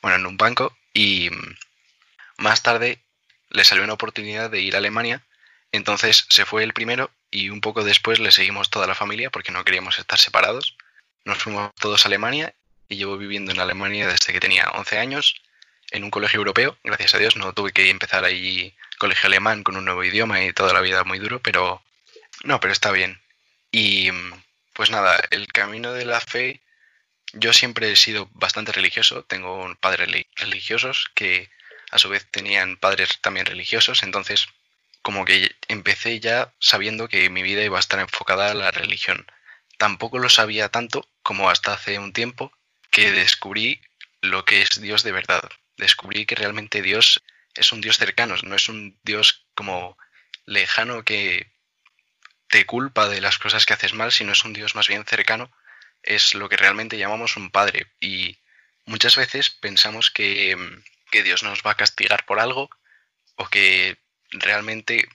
bueno, 0.00 0.16
en 0.16 0.24
un 0.24 0.38
banco 0.38 0.74
y 0.94 1.28
más 2.38 2.62
tarde 2.62 2.98
le 3.50 3.64
salió 3.64 3.84
una 3.84 3.92
oportunidad 3.92 4.48
de 4.48 4.62
ir 4.62 4.74
a 4.74 4.78
Alemania, 4.78 5.22
entonces 5.72 6.24
se 6.30 6.46
fue 6.46 6.64
el 6.64 6.72
primero 6.72 7.10
y 7.30 7.50
un 7.50 7.60
poco 7.60 7.84
después 7.84 8.18
le 8.18 8.32
seguimos 8.32 8.70
toda 8.70 8.86
la 8.86 8.94
familia 8.94 9.28
porque 9.28 9.52
no 9.52 9.62
queríamos 9.62 9.98
estar 9.98 10.18
separados. 10.18 10.74
Nos 11.26 11.36
fuimos 11.36 11.70
todos 11.74 12.06
a 12.06 12.08
Alemania 12.08 12.54
y 12.88 12.96
llevo 12.96 13.18
viviendo 13.18 13.52
en 13.52 13.60
Alemania 13.60 14.08
desde 14.08 14.32
que 14.32 14.40
tenía 14.40 14.70
11 14.70 14.98
años 14.98 15.34
en 15.90 16.02
un 16.02 16.10
colegio 16.10 16.38
europeo. 16.38 16.78
Gracias 16.82 17.14
a 17.14 17.18
Dios 17.18 17.36
no 17.36 17.52
tuve 17.52 17.72
que 17.72 17.90
empezar 17.90 18.24
ahí 18.24 18.74
colegio 18.96 19.26
alemán 19.26 19.64
con 19.64 19.76
un 19.76 19.84
nuevo 19.84 20.02
idioma 20.02 20.42
y 20.42 20.54
toda 20.54 20.72
la 20.72 20.80
vida 20.80 21.04
muy 21.04 21.18
duro, 21.18 21.40
pero 21.42 21.82
no, 22.42 22.58
pero 22.58 22.72
está 22.72 22.90
bien. 22.90 23.20
Y 23.70 24.10
pues 24.78 24.90
nada, 24.90 25.20
el 25.32 25.48
camino 25.48 25.92
de 25.92 26.04
la 26.04 26.20
fe, 26.20 26.62
yo 27.32 27.52
siempre 27.52 27.90
he 27.90 27.96
sido 27.96 28.30
bastante 28.34 28.70
religioso, 28.70 29.24
tengo 29.24 29.74
padres 29.80 30.08
religiosos 30.36 31.10
que 31.16 31.50
a 31.90 31.98
su 31.98 32.08
vez 32.08 32.28
tenían 32.30 32.76
padres 32.76 33.18
también 33.20 33.44
religiosos, 33.44 34.04
entonces 34.04 34.46
como 35.02 35.24
que 35.24 35.50
empecé 35.66 36.20
ya 36.20 36.54
sabiendo 36.60 37.08
que 37.08 37.28
mi 37.28 37.42
vida 37.42 37.64
iba 37.64 37.76
a 37.76 37.80
estar 37.80 37.98
enfocada 37.98 38.52
a 38.52 38.54
la 38.54 38.70
religión. 38.70 39.26
Tampoco 39.78 40.20
lo 40.20 40.28
sabía 40.28 40.68
tanto 40.68 41.08
como 41.24 41.50
hasta 41.50 41.72
hace 41.72 41.98
un 41.98 42.12
tiempo 42.12 42.52
que 42.92 43.10
descubrí 43.10 43.80
lo 44.20 44.44
que 44.44 44.62
es 44.62 44.80
Dios 44.80 45.02
de 45.02 45.10
verdad. 45.10 45.42
Descubrí 45.76 46.24
que 46.24 46.36
realmente 46.36 46.82
Dios 46.82 47.24
es 47.56 47.72
un 47.72 47.80
Dios 47.80 47.98
cercano, 47.98 48.36
no 48.44 48.54
es 48.54 48.68
un 48.68 48.96
Dios 49.02 49.44
como 49.56 49.98
lejano 50.46 51.04
que 51.04 51.50
te 52.48 52.66
culpa 52.66 53.08
de 53.08 53.20
las 53.20 53.38
cosas 53.38 53.66
que 53.66 53.74
haces 53.74 53.94
mal, 53.94 54.12
sino 54.12 54.32
es 54.32 54.44
un 54.44 54.52
Dios 54.52 54.74
más 54.74 54.88
bien 54.88 55.04
cercano, 55.04 55.50
es 56.02 56.34
lo 56.34 56.48
que 56.48 56.56
realmente 56.56 56.98
llamamos 56.98 57.36
un 57.36 57.50
Padre. 57.50 57.86
Y 58.00 58.38
muchas 58.86 59.16
veces 59.16 59.50
pensamos 59.50 60.10
que, 60.10 60.56
que 61.10 61.22
Dios 61.22 61.42
nos 61.42 61.62
va 61.62 61.72
a 61.72 61.76
castigar 61.76 62.24
por 62.24 62.40
algo 62.40 62.70
o 63.36 63.48
que 63.48 63.98
realmente, 64.30 65.08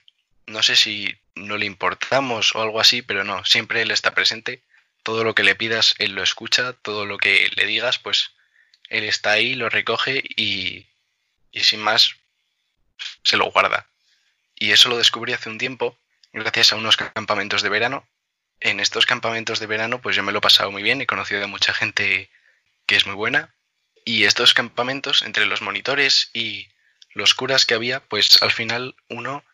no 0.46 0.62
sé 0.62 0.76
si 0.76 1.16
no 1.34 1.56
le 1.56 1.66
importamos 1.66 2.54
o 2.54 2.62
algo 2.62 2.80
así, 2.80 3.02
pero 3.02 3.24
no, 3.24 3.44
siempre 3.44 3.82
Él 3.82 3.90
está 3.90 4.14
presente. 4.14 4.62
Todo 5.02 5.24
lo 5.24 5.34
que 5.34 5.42
le 5.42 5.54
pidas, 5.54 5.94
Él 5.98 6.12
lo 6.12 6.22
escucha, 6.22 6.72
todo 6.72 7.04
lo 7.04 7.18
que 7.18 7.50
le 7.56 7.66
digas, 7.66 7.98
pues 7.98 8.30
Él 8.88 9.04
está 9.04 9.32
ahí, 9.32 9.54
lo 9.54 9.68
recoge 9.68 10.22
y, 10.36 10.86
y 11.52 11.60
sin 11.64 11.80
más 11.80 12.14
se 13.24 13.36
lo 13.36 13.50
guarda. 13.50 13.86
Y 14.54 14.70
eso 14.70 14.88
lo 14.88 14.96
descubrí 14.96 15.32
hace 15.32 15.50
un 15.50 15.58
tiempo 15.58 15.98
gracias 16.34 16.72
a 16.72 16.76
unos 16.76 16.96
campamentos 16.96 17.62
de 17.62 17.68
verano. 17.68 18.06
En 18.60 18.80
estos 18.80 19.06
campamentos 19.06 19.60
de 19.60 19.66
verano 19.66 20.00
pues 20.00 20.16
yo 20.16 20.22
me 20.22 20.32
lo 20.32 20.38
he 20.38 20.42
pasado 20.42 20.70
muy 20.70 20.82
bien, 20.82 21.00
he 21.00 21.06
conocido 21.06 21.44
a 21.44 21.46
mucha 21.48 21.72
gente 21.72 22.28
que 22.86 22.96
es 22.96 23.06
muy 23.06 23.14
buena. 23.14 23.54
Y 24.04 24.24
estos 24.24 24.52
campamentos, 24.52 25.22
entre 25.22 25.46
los 25.46 25.62
monitores 25.62 26.30
y 26.34 26.68
los 27.14 27.34
curas 27.34 27.64
que 27.64 27.74
había, 27.74 28.00
pues 28.00 28.42
al 28.42 28.50
final 28.50 28.96
uno 29.08 29.44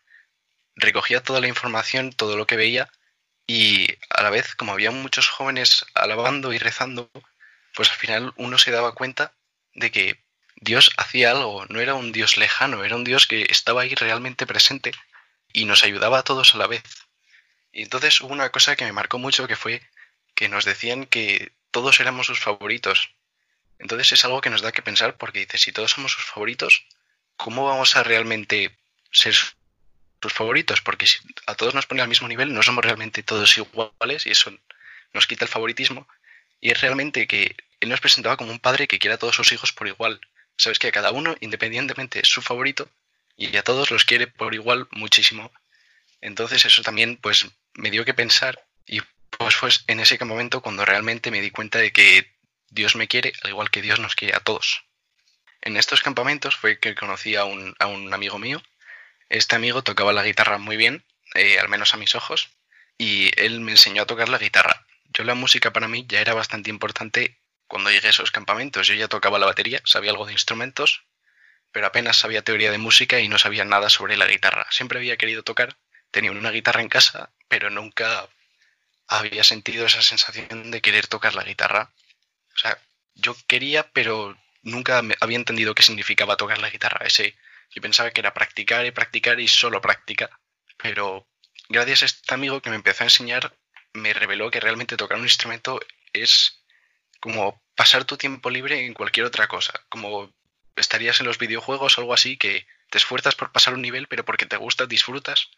recogía 0.75 1.23
toda 1.23 1.39
la 1.39 1.47
información, 1.47 2.11
todo 2.11 2.35
lo 2.35 2.47
que 2.47 2.57
veía, 2.57 2.89
y 3.47 3.87
a 4.09 4.23
la 4.23 4.29
vez, 4.29 4.55
como 4.55 4.73
había 4.73 4.91
muchos 4.91 5.29
jóvenes 5.29 5.85
alabando 5.93 6.51
y 6.51 6.57
rezando, 6.57 7.09
pues 7.75 7.89
al 7.89 7.97
final 7.97 8.33
uno 8.35 8.57
se 8.57 8.71
daba 8.71 8.93
cuenta 8.93 9.33
de 9.73 9.91
que 9.91 10.23
Dios 10.55 10.91
hacía 10.97 11.31
algo, 11.31 11.65
no 11.69 11.79
era 11.79 11.93
un 11.93 12.11
Dios 12.11 12.37
lejano, 12.37 12.83
era 12.83 12.95
un 12.95 13.03
Dios 13.03 13.27
que 13.27 13.45
estaba 13.49 13.83
ahí 13.83 13.95
realmente 13.95 14.45
presente 14.45 14.91
y 15.53 15.65
nos 15.65 15.83
ayudaba 15.83 16.19
a 16.19 16.23
todos 16.23 16.55
a 16.55 16.57
la 16.57 16.67
vez. 16.67 16.83
Y 17.71 17.83
entonces 17.83 18.19
hubo 18.21 18.33
una 18.33 18.49
cosa 18.49 18.75
que 18.75 18.85
me 18.85 18.91
marcó 18.91 19.17
mucho 19.17 19.47
que 19.47 19.55
fue 19.55 19.81
que 20.35 20.49
nos 20.49 20.65
decían 20.65 21.05
que 21.05 21.53
todos 21.71 21.99
éramos 21.99 22.27
sus 22.27 22.39
favoritos. 22.39 23.13
Entonces 23.79 24.11
es 24.11 24.25
algo 24.25 24.41
que 24.41 24.49
nos 24.49 24.61
da 24.61 24.71
que 24.71 24.81
pensar 24.81 25.17
porque 25.17 25.39
dice, 25.39 25.57
si 25.57 25.71
todos 25.71 25.91
somos 25.91 26.11
sus 26.11 26.23
favoritos, 26.23 26.85
¿cómo 27.37 27.65
vamos 27.65 27.95
a 27.95 28.03
realmente 28.03 28.77
ser 29.11 29.33
sus 29.33 30.33
favoritos? 30.33 30.81
Porque 30.81 31.07
si 31.07 31.19
a 31.47 31.55
todos 31.55 31.73
nos 31.73 31.87
pone 31.87 32.01
al 32.01 32.07
mismo 32.07 32.27
nivel, 32.27 32.53
no 32.53 32.61
somos 32.61 32.83
realmente 32.83 33.23
todos 33.23 33.57
iguales 33.57 34.25
y 34.25 34.31
eso 34.31 34.51
nos 35.13 35.27
quita 35.27 35.45
el 35.45 35.51
favoritismo. 35.51 36.07
Y 36.59 36.71
es 36.71 36.81
realmente 36.81 37.27
que 37.27 37.55
él 37.79 37.89
nos 37.89 38.01
presentaba 38.01 38.37
como 38.37 38.51
un 38.51 38.59
padre 38.59 38.87
que 38.87 38.99
quiere 38.99 39.15
a 39.15 39.17
todos 39.17 39.35
sus 39.35 39.51
hijos 39.51 39.73
por 39.73 39.87
igual. 39.87 40.21
Sabes 40.57 40.77
que 40.77 40.87
a 40.87 40.91
cada 40.91 41.11
uno, 41.11 41.35
independientemente, 41.39 42.19
es 42.19 42.27
su 42.27 42.41
favorito 42.41 42.87
y 43.47 43.57
a 43.57 43.63
todos 43.63 43.89
los 43.89 44.05
quiere 44.05 44.27
por 44.27 44.53
igual 44.53 44.87
muchísimo. 44.91 45.51
Entonces 46.21 46.63
eso 46.65 46.83
también 46.83 47.17
pues 47.17 47.47
me 47.73 47.89
dio 47.89 48.05
que 48.05 48.13
pensar 48.13 48.63
y 48.85 49.01
pues 49.31 49.55
fue 49.55 49.69
en 49.87 49.99
ese 49.99 50.23
momento 50.23 50.61
cuando 50.61 50.85
realmente 50.85 51.31
me 51.31 51.41
di 51.41 51.49
cuenta 51.49 51.79
de 51.79 51.91
que 51.91 52.31
Dios 52.69 52.95
me 52.95 53.07
quiere 53.07 53.33
al 53.41 53.49
igual 53.49 53.71
que 53.71 53.81
Dios 53.81 53.99
nos 53.99 54.15
quiere 54.15 54.35
a 54.35 54.41
todos. 54.41 54.83
En 55.61 55.75
estos 55.75 56.01
campamentos 56.01 56.55
fue 56.55 56.79
que 56.79 56.93
conocí 56.93 57.35
a 57.35 57.45
un, 57.45 57.75
a 57.79 57.87
un 57.87 58.13
amigo 58.13 58.37
mío. 58.37 58.61
Este 59.29 59.55
amigo 59.55 59.83
tocaba 59.83 60.13
la 60.13 60.23
guitarra 60.23 60.59
muy 60.59 60.77
bien, 60.77 61.03
eh, 61.33 61.57
al 61.59 61.69
menos 61.69 61.93
a 61.93 61.97
mis 61.97 62.13
ojos, 62.15 62.49
y 62.97 63.31
él 63.41 63.61
me 63.61 63.71
enseñó 63.71 64.03
a 64.03 64.07
tocar 64.07 64.29
la 64.29 64.37
guitarra. 64.37 64.85
Yo 65.05 65.23
la 65.23 65.35
música 65.35 65.73
para 65.73 65.87
mí 65.87 66.05
ya 66.07 66.21
era 66.21 66.33
bastante 66.33 66.69
importante 66.69 67.39
cuando 67.67 67.89
llegué 67.89 68.07
a 68.07 68.11
esos 68.11 68.31
campamentos. 68.31 68.87
Yo 68.87 68.93
ya 68.93 69.07
tocaba 69.07 69.39
la 69.39 69.45
batería, 69.45 69.81
sabía 69.85 70.11
algo 70.11 70.25
de 70.25 70.33
instrumentos, 70.33 71.05
pero 71.71 71.87
apenas 71.87 72.17
sabía 72.17 72.43
teoría 72.43 72.71
de 72.71 72.77
música 72.77 73.19
y 73.19 73.27
no 73.27 73.39
sabía 73.39 73.65
nada 73.65 73.89
sobre 73.89 74.17
la 74.17 74.27
guitarra. 74.27 74.67
Siempre 74.71 74.99
había 74.99 75.17
querido 75.17 75.43
tocar, 75.43 75.77
tenía 76.11 76.31
una 76.31 76.51
guitarra 76.51 76.81
en 76.81 76.89
casa, 76.89 77.31
pero 77.47 77.69
nunca 77.69 78.27
había 79.07 79.43
sentido 79.43 79.85
esa 79.85 80.01
sensación 80.01 80.71
de 80.71 80.81
querer 80.81 81.07
tocar 81.07 81.35
la 81.35 81.43
guitarra. 81.43 81.91
O 82.55 82.57
sea, 82.57 82.77
yo 83.15 83.35
quería, 83.47 83.83
pero 83.91 84.37
nunca 84.63 85.01
había 85.19 85.37
entendido 85.37 85.75
qué 85.75 85.83
significaba 85.83 86.37
tocar 86.37 86.59
la 86.59 86.69
guitarra. 86.69 87.05
Ese, 87.05 87.35
yo 87.71 87.81
pensaba 87.81 88.11
que 88.11 88.21
era 88.21 88.33
practicar 88.33 88.85
y 88.85 88.91
practicar 88.91 89.39
y 89.39 89.47
solo 89.47 89.81
práctica. 89.81 90.29
Pero 90.77 91.27
gracias 91.69 92.03
a 92.03 92.05
este 92.05 92.33
amigo 92.33 92.61
que 92.61 92.69
me 92.69 92.75
empezó 92.75 93.03
a 93.03 93.07
enseñar, 93.07 93.55
me 93.93 94.13
reveló 94.13 94.51
que 94.51 94.59
realmente 94.59 94.97
tocar 94.97 95.17
un 95.17 95.23
instrumento 95.23 95.79
es 96.13 96.61
como 97.19 97.61
pasar 97.75 98.05
tu 98.05 98.17
tiempo 98.17 98.49
libre 98.49 98.85
en 98.85 98.93
cualquier 98.93 99.25
otra 99.25 99.47
cosa. 99.47 99.73
Como 99.89 100.33
estarías 100.75 101.19
en 101.19 101.27
los 101.27 101.37
videojuegos 101.37 101.97
o 101.97 102.01
algo 102.01 102.13
así, 102.13 102.37
que 102.37 102.67
te 102.89 102.97
esfuerzas 102.97 103.35
por 103.35 103.51
pasar 103.51 103.73
un 103.73 103.81
nivel, 103.81 104.07
pero 104.07 104.25
porque 104.25 104.45
te 104.45 104.57
gusta, 104.57 104.85
disfrutas. 104.85 105.49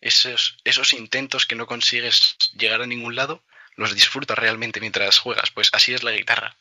Esos, 0.00 0.58
esos 0.64 0.92
intentos 0.92 1.46
que 1.46 1.56
no 1.56 1.66
consigues 1.66 2.36
llegar 2.56 2.82
a 2.82 2.86
ningún 2.86 3.16
lado, 3.16 3.42
los 3.74 3.94
disfrutas 3.94 4.38
realmente 4.38 4.80
mientras 4.80 5.18
juegas. 5.18 5.50
Pues 5.50 5.70
así 5.72 5.94
es 5.94 6.02
la 6.02 6.12
guitarra. 6.12 6.56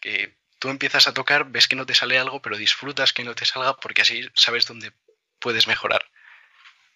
Que 0.00 0.36
tú 0.58 0.68
empiezas 0.68 1.06
a 1.06 1.14
tocar, 1.14 1.50
ves 1.50 1.68
que 1.68 1.76
no 1.76 1.86
te 1.86 1.94
sale 1.94 2.18
algo, 2.18 2.42
pero 2.42 2.56
disfrutas 2.56 3.12
que 3.12 3.24
no 3.24 3.34
te 3.34 3.44
salga 3.44 3.76
porque 3.76 4.02
así 4.02 4.28
sabes 4.34 4.66
dónde 4.66 4.92
puedes 5.38 5.66
mejorar. 5.66 6.10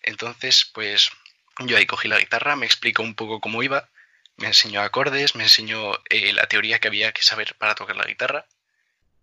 Entonces, 0.02 0.64
pues 0.72 1.10
yo 1.58 1.76
ahí 1.76 1.86
cogí 1.86 2.08
la 2.08 2.18
guitarra, 2.18 2.56
me 2.56 2.66
explicó 2.66 3.02
un 3.02 3.14
poco 3.14 3.40
cómo 3.40 3.62
iba, 3.62 3.88
me 4.36 4.46
enseñó 4.46 4.80
acordes, 4.80 5.34
me 5.34 5.42
enseñó 5.42 5.92
eh, 6.08 6.32
la 6.32 6.46
teoría 6.46 6.78
que 6.78 6.88
había 6.88 7.12
que 7.12 7.22
saber 7.22 7.56
para 7.56 7.74
tocar 7.74 7.96
la 7.96 8.04
guitarra. 8.04 8.46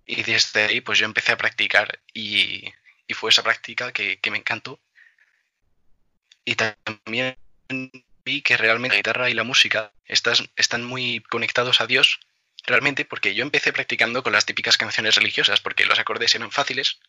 Y 0.05 0.23
desde 0.23 0.65
ahí, 0.65 0.81
pues 0.81 0.99
yo 0.99 1.05
empecé 1.05 1.31
a 1.31 1.37
practicar 1.37 1.99
y, 2.13 2.71
fue 3.13 3.31
esa 3.31 3.43
práctica 3.43 3.91
que, 3.91 4.19
me 4.31 4.37
encantó. 4.37 4.79
Y 6.43 6.55
también 6.55 7.37
vi 8.23 8.41
que 8.41 8.57
realmente 8.57 8.95
la 8.95 8.99
guitarra 8.99 9.29
y 9.29 9.33
la 9.33 9.43
música 9.43 9.91
están 10.05 10.83
muy 10.83 11.21
conectados 11.21 11.81
a 11.81 11.87
Dios 11.87 12.19
realmente 12.65 13.05
porque 13.05 13.35
yo 13.35 13.43
empecé 13.43 13.73
practicando 13.73 14.23
con 14.23 14.33
las 14.33 14.45
típicas 14.45 14.77
canciones 14.77 15.15
religiosas, 15.15 15.61
porque 15.61 15.85
los 15.85 15.99
acordes 15.99 16.33
eran 16.35 16.51
fáciles 16.51 16.99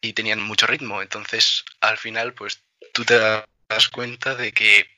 y 0.00 0.12
tenían 0.12 0.40
mucho 0.40 0.66
ritmo. 0.66 1.02
Entonces, 1.02 1.64
al 1.80 1.98
final, 1.98 2.34
pues 2.34 2.62
tú 2.92 3.04
te 3.04 3.18
das 3.18 3.88
cuenta 3.88 4.34
de 4.34 4.52
que 4.52 4.88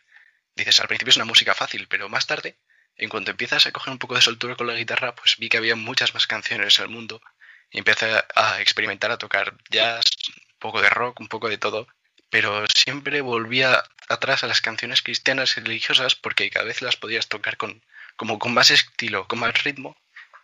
dices, 0.54 0.80
al 0.80 0.88
principio 0.88 1.10
es 1.10 1.16
una 1.16 1.24
música 1.24 1.54
fácil, 1.54 1.86
pero 1.88 2.08
más 2.08 2.26
tarde, 2.26 2.56
en 2.98 3.08
cuanto 3.08 3.30
empiezas 3.30 3.66
a 3.66 3.72
coger 3.72 3.92
un 3.92 3.98
poco 3.98 4.16
de 4.16 4.22
soltura 4.22 4.56
con 4.56 4.66
la 4.66 4.74
guitarra, 4.74 5.14
pues 5.14 5.36
vi 5.38 5.48
que 5.48 5.56
había 5.56 5.76
muchas 5.76 6.14
más 6.14 6.26
canciones 6.26 6.78
en 6.78 6.84
el 6.84 6.90
mundo 6.90 7.22
y 7.70 7.78
empecé 7.78 8.22
a 8.34 8.60
experimentar, 8.60 9.10
a 9.12 9.18
tocar 9.18 9.56
jazz, 9.70 10.04
un 10.36 10.58
poco 10.58 10.82
de 10.82 10.90
rock, 10.90 11.20
un 11.20 11.28
poco 11.28 11.48
de 11.48 11.58
todo. 11.58 11.86
Pero 12.30 12.66
siempre 12.66 13.20
volvía 13.20 13.82
atrás 14.08 14.42
a 14.42 14.48
las 14.48 14.60
canciones 14.60 15.02
cristianas 15.02 15.56
y 15.56 15.60
religiosas 15.60 16.14
porque 16.16 16.50
cada 16.50 16.66
vez 16.66 16.82
las 16.82 16.96
podías 16.96 17.28
tocar 17.28 17.56
con, 17.56 17.82
como 18.16 18.38
con 18.38 18.52
más 18.52 18.70
estilo, 18.70 19.28
con 19.28 19.38
más 19.38 19.62
ritmo, 19.62 19.96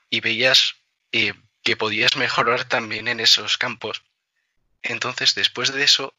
y 0.09 0.21
veías 0.21 0.77
eh, 1.13 1.35
que 1.63 1.77
podías 1.77 2.17
mejorar 2.17 2.65
también 2.67 3.09
en 3.09 3.21
esos 3.21 3.59
campos. 3.59 4.03
Entonces, 4.83 5.35
después 5.35 5.73
de 5.73 5.83
eso, 5.83 6.15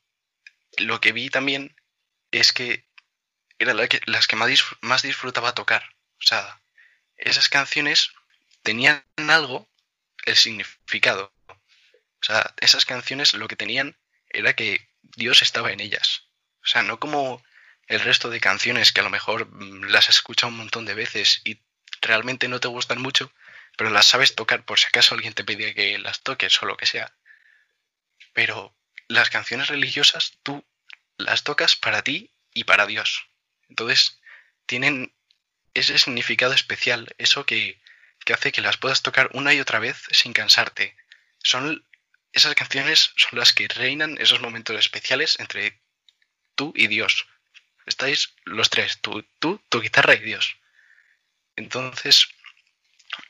lo 0.77 0.99
que 0.99 1.13
vi 1.13 1.29
también 1.29 1.75
es 2.31 2.51
que 2.51 2.83
eran 3.57 3.77
las 4.05 4.27
que 4.27 4.35
más, 4.35 4.51
más 4.81 5.01
disfrutaba 5.01 5.55
tocar. 5.55 5.94
O 6.25 6.27
sea, 6.27 6.59
esas 7.17 7.49
canciones 7.49 8.11
tenían 8.63 9.05
algo, 9.29 9.69
el 10.25 10.35
significado. 10.35 11.31
O 11.47 12.23
sea, 12.23 12.55
esas 12.57 12.83
canciones 12.83 13.35
lo 13.35 13.47
que 13.47 13.55
tenían 13.55 13.95
era 14.29 14.55
que 14.55 14.89
Dios 15.03 15.43
estaba 15.43 15.71
en 15.71 15.81
ellas. 15.81 16.23
O 16.63 16.65
sea, 16.65 16.81
no 16.81 16.99
como 16.99 17.43
el 17.85 17.99
resto 17.99 18.31
de 18.31 18.39
canciones 18.39 18.91
que 18.91 19.01
a 19.01 19.03
lo 19.03 19.11
mejor 19.11 19.45
mm, 19.51 19.83
las 19.83 20.09
has 20.09 20.23
un 20.47 20.57
montón 20.57 20.85
de 20.85 20.95
veces 20.95 21.41
y 21.45 21.61
realmente 22.01 22.47
no 22.47 22.59
te 22.59 22.69
gustan 22.69 22.99
mucho, 22.99 23.31
pero 23.77 23.91
las 23.91 24.07
sabes 24.07 24.33
tocar 24.33 24.65
por 24.65 24.79
si 24.79 24.87
acaso 24.87 25.13
alguien 25.13 25.33
te 25.33 25.43
pide 25.43 25.75
que 25.75 25.99
las 25.99 26.21
toques 26.23 26.59
o 26.63 26.65
lo 26.65 26.75
que 26.75 26.87
sea. 26.87 27.13
Pero 28.33 28.75
las 29.07 29.29
canciones 29.29 29.67
religiosas 29.67 30.39
tú 30.41 30.65
las 31.17 31.43
tocas 31.43 31.75
para 31.75 32.01
ti 32.01 32.31
y 32.51 32.63
para 32.63 32.87
Dios. 32.87 33.29
Entonces 33.69 34.19
tienen 34.65 35.14
ese 35.75 35.99
significado 35.99 36.53
especial, 36.53 37.13
eso 37.17 37.45
que, 37.45 37.79
que 38.25 38.33
hace 38.33 38.51
que 38.51 38.61
las 38.61 38.77
puedas 38.77 39.03
tocar 39.03 39.29
una 39.33 39.53
y 39.53 39.59
otra 39.59 39.79
vez 39.79 40.01
sin 40.11 40.33
cansarte. 40.33 40.95
Son 41.43 41.85
esas 42.33 42.53
canciones 42.55 43.13
son 43.15 43.39
las 43.39 43.53
que 43.53 43.67
reinan 43.67 44.17
esos 44.19 44.41
momentos 44.41 44.77
especiales 44.77 45.39
entre 45.39 45.79
tú 46.55 46.73
y 46.75 46.87
Dios. 46.87 47.27
Estáis 47.85 48.33
los 48.43 48.69
tres, 48.69 48.99
tú, 49.01 49.23
tú, 49.39 49.61
tu 49.69 49.79
guitarra 49.79 50.15
y 50.15 50.19
Dios. 50.19 50.57
Entonces, 51.55 52.27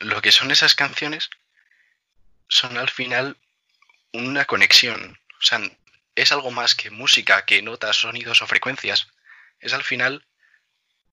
lo 0.00 0.20
que 0.22 0.32
son 0.32 0.50
esas 0.50 0.74
canciones 0.74 1.30
son 2.48 2.76
al 2.78 2.90
final 2.90 3.36
una 4.12 4.44
conexión. 4.44 5.20
O 5.38 5.42
sea, 5.42 5.60
es 6.16 6.32
algo 6.32 6.50
más 6.50 6.74
que 6.74 6.90
música, 6.90 7.44
que 7.44 7.62
notas, 7.62 7.96
sonidos 7.98 8.42
o 8.42 8.46
frecuencias. 8.46 9.08
Es 9.60 9.72
al 9.72 9.84
final 9.84 10.26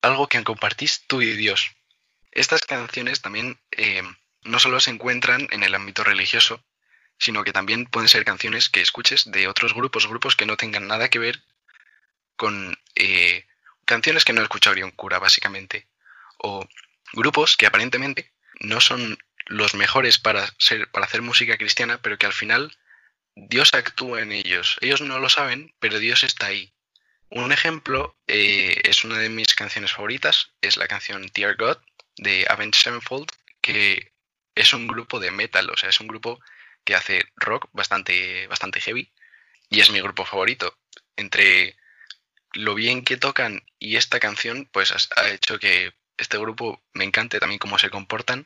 algo 0.04 0.28
que 0.28 0.44
compartís 0.44 1.08
tú 1.08 1.22
y 1.22 1.34
Dios. 1.34 1.72
Estas 2.32 2.62
canciones 2.62 3.22
también 3.22 3.60
eh, 3.72 4.04
no 4.44 4.60
solo 4.60 4.80
se 4.80 4.92
encuentran 4.92 5.48
en 5.52 5.63
el 5.63 5.74
ámbito 5.74 6.04
religioso, 6.04 6.63
sino 7.18 7.44
que 7.44 7.54
también 7.54 7.86
pueden 7.86 8.10
ser 8.10 8.26
canciones 8.26 8.70
que 8.70 8.82
escuches 8.82 9.32
de 9.32 9.48
otros 9.48 9.74
grupos, 9.74 10.08
grupos 10.08 10.36
que 10.36 10.46
no 10.46 10.58
tengan 10.58 10.88
nada 10.88 11.10
que 11.10 11.20
ver 11.20 11.42
con 12.36 12.78
eh, 12.96 13.46
canciones 13.86 14.26
que 14.26 14.34
no 14.34 14.42
escucharía 14.42 14.86
un 14.86 14.92
cura, 14.92 15.20
básicamente. 15.20 15.88
O 16.38 16.68
grupos 17.13 17.56
que 17.56 17.66
aparentemente 17.66 18.34
no 18.60 18.82
son 18.82 19.18
los 19.46 19.74
mejores 19.74 20.18
para, 20.18 20.46
ser, 20.58 20.89
para 20.92 21.06
hacer 21.06 21.22
música 21.22 21.58
cristiana, 21.58 22.02
pero 22.02 22.18
que 22.18 22.26
al 22.26 22.34
final 22.34 22.78
Dios 23.36 23.74
actúa 23.74 24.22
en 24.22 24.34
ellos. 24.34 24.78
Ellos 24.82 25.00
no 25.00 25.20
lo 25.20 25.30
saben, 25.30 25.74
pero 25.80 26.00
Dios 26.00 26.24
está 26.24 26.48
ahí. 26.48 26.72
Un 27.36 27.52
ejemplo 27.52 28.15
eh, 28.28 28.80
es 28.84 29.04
una 29.04 29.17
de 29.17 29.28
mis 29.28 29.56
canciones 29.56 29.91
favoritas, 29.91 30.52
es 30.62 30.78
la 30.78 30.88
canción 30.88 31.26
Dear 31.34 31.56
God 31.56 31.78
de 32.17 32.46
Avenged 32.48 32.80
Sevenfold, 32.80 33.28
que 33.60 34.13
es 34.54 34.72
un 34.72 34.86
grupo 34.86 35.19
de 35.19 35.32
metal, 35.32 35.67
o 35.72 35.76
sea, 35.76 35.89
es 35.89 36.00
un 36.00 36.06
grupo 36.06 36.39
que 36.84 36.93
hace 36.93 37.24
rock 37.36 37.69
bastante, 37.74 38.46
bastante 38.46 38.82
heavy 38.82 39.12
y 39.67 39.80
es 39.80 39.89
mi 39.89 40.00
grupo 40.00 40.26
favorito. 40.26 40.78
Entre 41.15 41.76
lo 42.52 42.76
bien 42.76 43.04
que 43.04 43.17
tocan 43.17 43.65
y 43.80 43.96
esta 43.96 44.19
canción, 44.19 44.69
pues 44.72 44.93
ha 45.15 45.30
hecho 45.30 45.58
que 45.58 45.91
este 46.17 46.38
grupo 46.38 46.84
me 46.93 47.04
encante 47.04 47.39
también 47.39 47.58
cómo 47.58 47.80
se 47.80 47.89
comportan. 47.89 48.46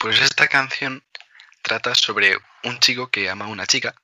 Pues 0.00 0.22
esta 0.22 0.48
canción 0.48 1.04
trata 1.60 1.94
sobre 1.94 2.38
un 2.62 2.78
chico 2.80 3.10
que 3.10 3.28
ama 3.28 3.44
a 3.44 3.48
una 3.48 3.66
chica 3.66 3.94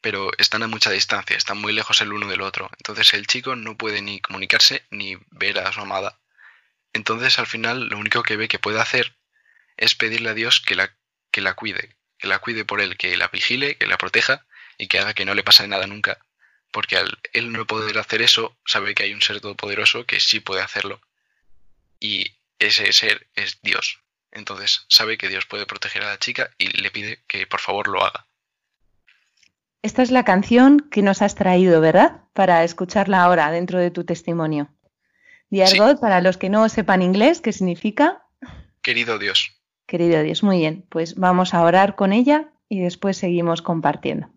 pero 0.00 0.30
están 0.38 0.62
a 0.62 0.68
mucha 0.68 0.90
distancia, 0.90 1.36
están 1.36 1.58
muy 1.58 1.72
lejos 1.72 2.00
el 2.00 2.12
uno 2.12 2.28
del 2.28 2.40
otro. 2.40 2.70
Entonces 2.78 3.12
el 3.14 3.26
chico 3.26 3.56
no 3.56 3.76
puede 3.76 4.02
ni 4.02 4.20
comunicarse 4.20 4.86
ni 4.90 5.16
ver 5.30 5.58
a 5.58 5.72
su 5.72 5.80
amada. 5.80 6.18
Entonces 6.92 7.38
al 7.38 7.46
final 7.46 7.88
lo 7.88 7.98
único 7.98 8.22
que 8.22 8.36
ve 8.36 8.48
que 8.48 8.58
puede 8.58 8.80
hacer 8.80 9.16
es 9.76 9.94
pedirle 9.94 10.30
a 10.30 10.34
Dios 10.34 10.60
que 10.60 10.74
la, 10.74 10.94
que 11.30 11.40
la 11.40 11.54
cuide, 11.54 11.96
que 12.18 12.28
la 12.28 12.38
cuide 12.38 12.64
por 12.64 12.80
él, 12.80 12.96
que 12.96 13.16
la 13.16 13.28
vigile, 13.28 13.76
que 13.76 13.86
la 13.86 13.98
proteja 13.98 14.46
y 14.78 14.88
que 14.88 14.98
haga 14.98 15.14
que 15.14 15.24
no 15.24 15.34
le 15.34 15.44
pase 15.44 15.66
nada 15.68 15.86
nunca. 15.86 16.18
Porque 16.72 16.96
al 16.96 17.18
él 17.32 17.52
no 17.52 17.66
poder 17.66 17.98
hacer 17.98 18.22
eso, 18.22 18.56
sabe 18.64 18.94
que 18.94 19.02
hay 19.02 19.14
un 19.14 19.22
ser 19.22 19.40
todopoderoso 19.40 20.06
que 20.06 20.20
sí 20.20 20.40
puede 20.40 20.62
hacerlo. 20.62 21.00
Y 21.98 22.36
ese 22.58 22.92
ser 22.92 23.28
es 23.34 23.60
Dios. 23.62 24.00
Entonces 24.32 24.86
sabe 24.88 25.18
que 25.18 25.28
Dios 25.28 25.46
puede 25.46 25.66
proteger 25.66 26.04
a 26.04 26.10
la 26.10 26.18
chica 26.18 26.54
y 26.58 26.68
le 26.68 26.90
pide 26.90 27.22
que 27.26 27.46
por 27.46 27.60
favor 27.60 27.88
lo 27.88 28.04
haga. 28.04 28.26
Esta 29.82 30.02
es 30.02 30.10
la 30.10 30.24
canción 30.24 30.80
que 30.90 31.02
nos 31.02 31.22
has 31.22 31.34
traído, 31.34 31.80
¿verdad? 31.80 32.22
Para 32.34 32.64
escucharla 32.64 33.22
ahora 33.22 33.50
dentro 33.50 33.78
de 33.78 33.90
tu 33.90 34.04
testimonio. 34.04 34.68
Dear 35.48 35.68
Sí. 35.68 35.78
Para 36.00 36.20
los 36.20 36.36
que 36.36 36.48
no 36.48 36.68
sepan 36.68 37.02
inglés, 37.02 37.40
¿qué 37.40 37.52
significa? 37.52 38.22
Querido 38.82 39.18
Dios. 39.18 39.60
Querido 39.86 40.22
Dios, 40.22 40.42
muy 40.42 40.58
bien. 40.58 40.84
Pues 40.88 41.16
vamos 41.16 41.54
a 41.54 41.62
orar 41.62 41.96
con 41.96 42.12
ella 42.12 42.50
y 42.68 42.80
después 42.80 43.16
seguimos 43.16 43.62
compartiendo. 43.62 44.28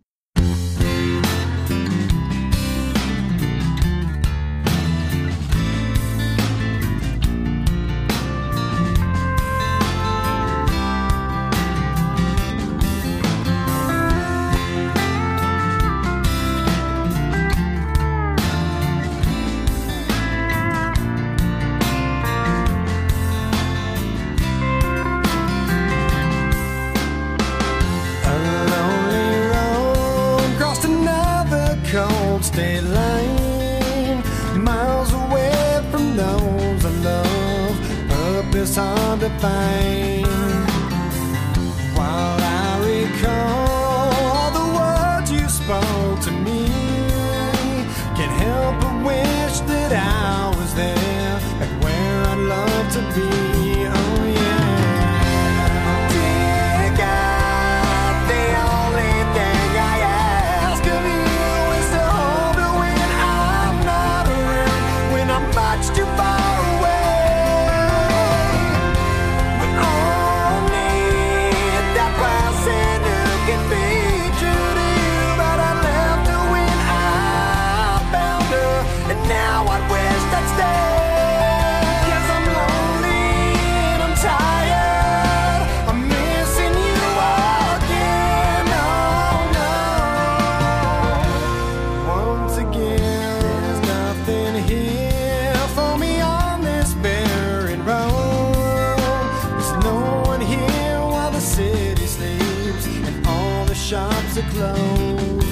Shops 103.93 104.38
are 104.39 104.49
closed. 104.49 105.45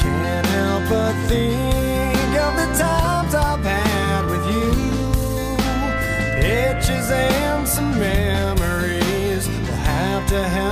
Can't 0.00 0.46
help 0.46 0.82
but 0.90 1.14
think 1.28 2.32
of 2.46 2.52
the 2.60 2.68
times 2.82 3.32
I've 3.36 3.64
had 3.64 4.22
with 4.32 4.44
you. 4.52 4.70
Pictures 6.40 7.08
and 7.08 7.68
some 7.68 7.96
memories 7.96 9.46
will 9.46 9.76
have 9.92 10.28
to 10.30 10.42
help 10.42 10.71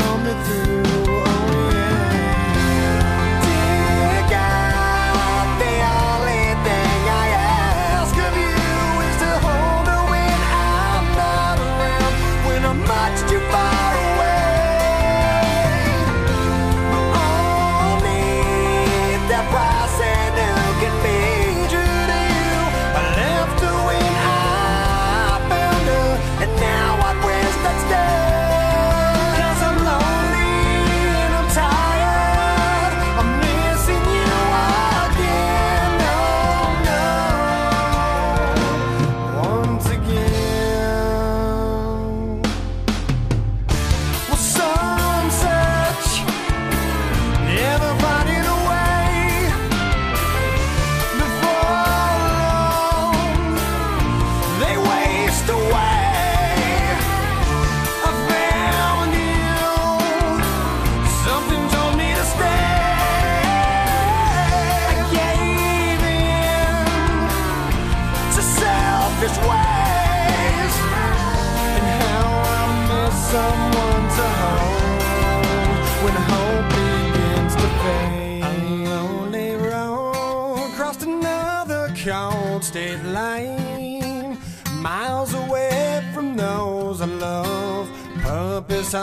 cold 82.60 82.64
state 82.64 83.02
line, 83.04 84.38
miles 84.82 85.34
away 85.34 86.02
from 86.12 86.36
those 86.36 87.00
I 87.00 87.06
love, 87.06 87.88
purpose 88.22 88.94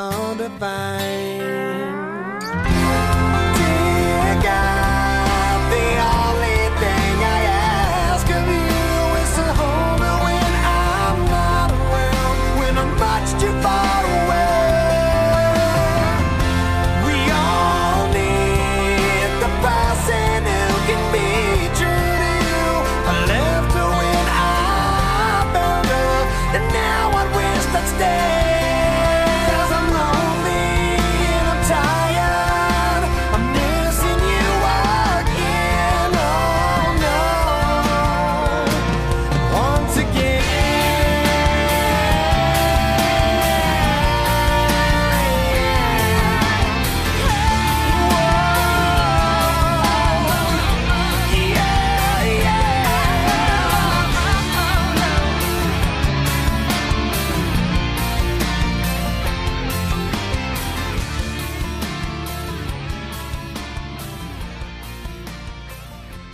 find. 0.60 1.40
Dear 3.58 4.42
God, 4.44 4.87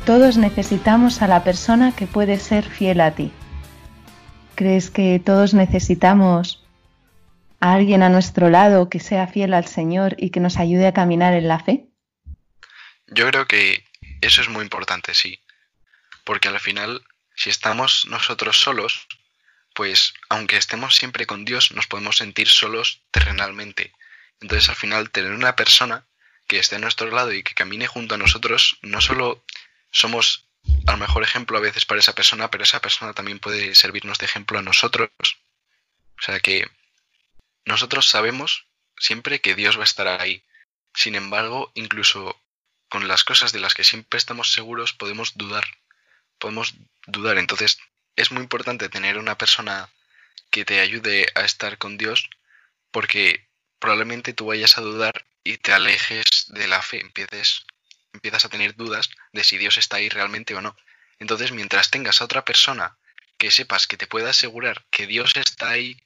Todos 0.06 0.36
necesitamos 0.36 1.22
a 1.22 1.28
la 1.28 1.46
persona 1.46 1.96
que 1.96 2.08
puede 2.08 2.38
ser 2.38 2.70
fiel 2.70 3.00
a 3.00 3.16
ti. 3.16 3.32
¿Crees 4.56 4.90
que 4.90 5.22
todos 5.26 5.54
necesitamos 5.54 6.62
a 7.62 7.74
alguien 7.74 8.04
a 8.04 8.10
nuestro 8.10 8.50
lado 8.50 8.90
que 8.90 9.00
sea 9.00 9.28
fiel 9.28 9.54
al 9.54 9.66
Señor 9.66 10.18
y 10.18 10.32
que 10.32 10.42
nos 10.42 10.58
ayude 10.58 10.88
a 10.88 10.94
caminar 10.94 11.34
en 11.34 11.48
la 11.48 11.60
fe? 11.60 11.88
Yo 13.08 13.30
creo 13.30 13.48
que 13.48 13.86
eso 14.20 14.42
es 14.42 14.50
muy 14.50 14.64
importante, 14.64 15.14
sí. 15.14 15.40
Porque 16.26 16.50
al 16.50 16.60
final, 16.60 17.02
si 17.34 17.50
estamos 17.50 18.06
nosotros 18.10 18.60
solos, 18.60 19.08
pues 19.74 20.14
aunque 20.28 20.58
estemos 20.58 20.98
siempre 20.98 21.26
con 21.26 21.46
Dios, 21.46 21.72
nos 21.72 21.88
podemos 21.88 22.18
sentir 22.18 22.50
solos 22.50 23.04
terrenalmente. 23.12 23.94
Entonces 24.42 24.68
al 24.68 24.76
final, 24.76 25.12
tener 25.12 25.32
una 25.32 25.56
persona 25.56 26.04
que 26.46 26.60
esté 26.60 26.76
a 26.76 26.80
nuestro 26.80 27.10
lado 27.10 27.32
y 27.32 27.42
que 27.42 27.54
camine 27.54 27.88
junto 27.88 28.16
a 28.16 28.18
nosotros, 28.18 28.78
no 28.82 29.00
solo 29.00 29.46
somos 29.94 30.46
a 30.88 30.92
lo 30.92 30.98
mejor 30.98 31.24
ejemplo 31.24 31.58
a 31.58 31.62
veces 31.62 31.86
para 31.86 32.00
esa 32.00 32.16
persona, 32.16 32.50
pero 32.52 32.64
esa 32.64 32.82
persona 32.82 33.14
también 33.14 33.40
puede 33.40 33.76
servirnos 33.76 34.18
de 34.18 34.26
ejemplo 34.26 34.60
a 34.60 34.62
nosotros. 34.62 35.10
O 36.18 36.22
sea 36.22 36.40
que 36.40 36.70
nosotros 37.66 38.10
sabemos 38.10 38.66
siempre 38.98 39.40
que 39.40 39.56
Dios 39.56 39.78
va 39.78 39.82
a 39.82 39.86
estar 39.86 40.08
ahí. 40.08 40.44
Sin 40.94 41.16
embargo, 41.16 41.72
incluso 41.76 42.38
con 42.90 43.08
las 43.08 43.24
cosas 43.24 43.52
de 43.52 43.60
las 43.60 43.74
que 43.74 43.84
siempre 43.84 44.18
estamos 44.18 44.52
seguros 44.52 44.94
podemos 44.94 45.38
dudar. 45.38 45.66
Podemos 46.40 46.76
dudar. 47.08 47.38
Entonces 47.38 47.80
es 48.16 48.32
muy 48.32 48.42
importante 48.42 48.90
tener 48.90 49.18
una 49.18 49.38
persona 49.38 49.90
que 50.50 50.66
te 50.66 50.80
ayude 50.80 51.28
a 51.36 51.42
estar 51.42 51.78
con 51.78 51.98
Dios 51.98 52.30
porque 52.92 53.48
probablemente 53.80 54.34
tú 54.34 54.48
vayas 54.48 54.78
a 54.78 54.82
dudar 54.82 55.26
y 55.44 55.58
te 55.58 55.74
alejes 55.74 56.46
de 56.48 56.68
la 56.68 56.82
fe, 56.82 57.02
empieces, 57.02 57.66
empiezas 58.14 58.46
a 58.46 58.50
tener 58.50 58.76
dudas 58.76 59.10
de 59.32 59.44
si 59.44 59.58
Dios 59.58 59.78
está 59.78 59.98
ahí 59.98 60.10
realmente 60.10 60.56
o 60.56 60.62
no. 60.62 60.76
Entonces 61.20 61.52
mientras 61.52 61.92
tengas 61.92 62.22
a 62.22 62.26
otra 62.26 62.46
persona 62.46 62.98
que 63.38 63.52
sepas 63.52 63.88
que 63.88 63.98
te 63.98 64.08
pueda 64.08 64.30
asegurar 64.30 64.86
que 64.90 65.08
Dios 65.08 65.36
está 65.36 65.70
ahí, 65.70 65.98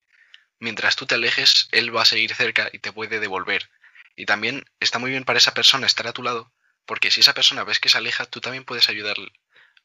mientras 0.59 0.95
tú 0.95 1.05
te 1.05 1.15
alejes, 1.15 1.67
Él 1.71 1.95
va 1.95 2.01
a 2.01 2.05
seguir 2.05 2.33
cerca 2.33 2.69
y 2.71 2.79
te 2.79 2.91
puede 2.91 3.19
devolver. 3.19 3.69
Y 4.15 4.25
también 4.25 4.65
está 4.79 4.99
muy 4.99 5.11
bien 5.11 5.23
para 5.23 5.37
esa 5.37 5.53
persona 5.53 5.85
estar 5.85 6.07
a 6.07 6.13
tu 6.13 6.23
lado, 6.23 6.51
porque 6.85 7.11
si 7.11 7.19
esa 7.19 7.33
persona 7.33 7.63
ves 7.63 7.79
que 7.79 7.89
se 7.89 7.97
aleja, 7.97 8.25
tú 8.25 8.41
también 8.41 8.65
puedes 8.65 8.89
ayudar 8.89 9.17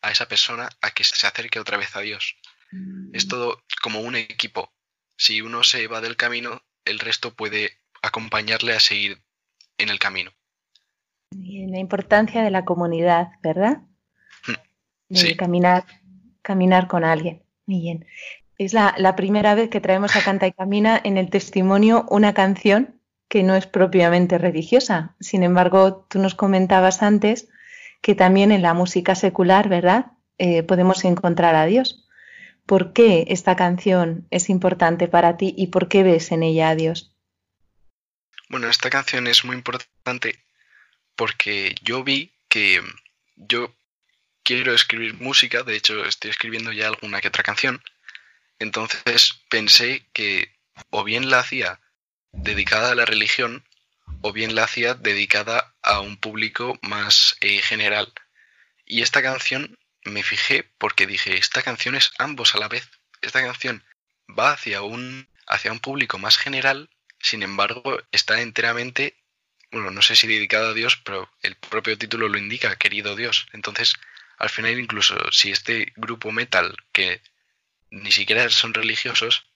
a 0.00 0.10
esa 0.10 0.26
persona 0.26 0.70
a 0.80 0.90
que 0.92 1.04
se 1.04 1.26
acerque 1.26 1.60
otra 1.60 1.76
vez 1.76 1.94
a 1.96 2.00
Dios. 2.00 2.36
Es 3.12 3.28
todo 3.28 3.62
como 3.82 4.00
un 4.00 4.16
equipo. 4.16 4.72
Si 5.16 5.42
uno 5.42 5.62
se 5.62 5.86
va 5.88 6.00
del 6.00 6.16
camino, 6.16 6.64
el 6.86 6.98
resto 6.98 7.34
puede 7.34 7.78
acompañarle 8.00 8.72
a 8.74 8.80
seguir 8.80 9.22
en 9.76 9.90
el 9.90 9.98
camino. 9.98 10.32
Y 11.40 11.66
la 11.66 11.78
importancia 11.78 12.42
de 12.42 12.50
la 12.50 12.64
comunidad, 12.64 13.28
¿verdad? 13.42 13.78
De 15.08 15.18
Sí. 15.18 15.36
caminar, 15.36 15.84
caminar 16.40 16.88
con 16.88 17.04
alguien. 17.04 17.42
Muy 17.66 17.80
bien. 17.80 18.06
Es 18.58 18.72
la, 18.72 18.94
la 18.96 19.14
primera 19.16 19.54
vez 19.54 19.68
que 19.68 19.80
traemos 19.80 20.16
a 20.16 20.22
Canta 20.22 20.46
y 20.46 20.52
Camina 20.52 21.00
en 21.02 21.18
el 21.18 21.30
testimonio 21.30 22.06
una 22.08 22.32
canción 22.32 22.98
que 23.28 23.42
no 23.42 23.54
es 23.54 23.66
propiamente 23.66 24.38
religiosa. 24.38 25.14
Sin 25.20 25.42
embargo, 25.42 26.06
tú 26.08 26.18
nos 26.18 26.34
comentabas 26.34 27.02
antes 27.02 27.48
que 28.00 28.14
también 28.14 28.52
en 28.52 28.62
la 28.62 28.74
música 28.74 29.14
secular, 29.14 29.68
¿verdad? 29.68 30.06
Eh, 30.38 30.62
podemos 30.62 31.04
encontrar 31.04 31.54
a 31.54 31.66
Dios. 31.66 32.06
¿Por 32.66 32.92
qué 32.92 33.26
esta 33.28 33.56
canción 33.56 34.26
es 34.30 34.48
importante 34.48 35.08
para 35.08 35.36
ti 35.36 35.54
y 35.56 35.68
por 35.68 35.88
qué 35.88 36.02
ves 36.02 36.30
en 36.32 36.42
ella 36.42 36.70
a 36.70 36.74
Dios? 36.74 37.14
Bueno, 38.48 38.68
esta 38.68 38.90
canción 38.90 39.26
es 39.26 39.44
muy 39.44 39.56
importante 39.56 40.36
porque 41.16 41.74
yo 41.82 42.04
vi 42.04 42.32
que 42.48 42.82
yo 43.36 43.74
quiero 44.42 44.74
escribir 44.74 45.14
música, 45.14 45.62
de 45.62 45.76
hecho 45.76 46.04
estoy 46.04 46.30
escribiendo 46.30 46.72
ya 46.72 46.88
alguna 46.88 47.20
que 47.20 47.28
otra 47.28 47.42
canción, 47.42 47.82
entonces 48.58 49.42
pensé 49.48 50.06
que 50.12 50.52
o 50.90 51.04
bien 51.04 51.30
la 51.30 51.40
hacía 51.40 51.80
dedicada 52.32 52.92
a 52.92 52.94
la 52.94 53.04
religión 53.04 53.64
o 54.22 54.32
bien 54.32 54.54
la 54.54 54.64
hacía 54.64 54.94
dedicada 54.94 55.74
a 55.82 56.00
un 56.00 56.16
público 56.16 56.78
más 56.82 57.36
eh, 57.40 57.60
general. 57.62 58.12
Y 58.86 59.02
esta 59.02 59.22
canción 59.22 59.78
me 60.04 60.22
fijé 60.22 60.70
porque 60.78 61.06
dije, 61.06 61.36
esta 61.36 61.62
canción 61.62 61.94
es 61.94 62.12
ambos 62.18 62.54
a 62.54 62.58
la 62.58 62.68
vez. 62.68 62.88
Esta 63.20 63.42
canción 63.42 63.84
va 64.28 64.52
hacia 64.52 64.82
un, 64.82 65.28
hacia 65.46 65.72
un 65.72 65.80
público 65.80 66.18
más 66.18 66.36
general, 66.36 66.90
sin 67.20 67.42
embargo 67.42 68.00
está 68.10 68.40
enteramente, 68.40 69.16
bueno, 69.72 69.90
no 69.90 70.02
sé 70.02 70.14
si 70.14 70.26
dedicada 70.26 70.70
a 70.70 70.74
Dios, 70.74 70.96
pero 70.98 71.30
el 71.40 71.56
propio 71.56 71.96
título 71.96 72.28
lo 72.28 72.38
indica, 72.38 72.76
querido 72.76 73.16
Dios. 73.16 73.46
Entonces, 73.52 73.94
al 74.36 74.50
final 74.50 74.78
incluso 74.78 75.16
si 75.32 75.50
este 75.50 75.92
grupo 75.96 76.30
metal, 76.30 76.76
que 76.92 77.22
ni 77.90 78.12
siquiera 78.12 78.48
son 78.50 78.74
religiosos, 78.74 79.46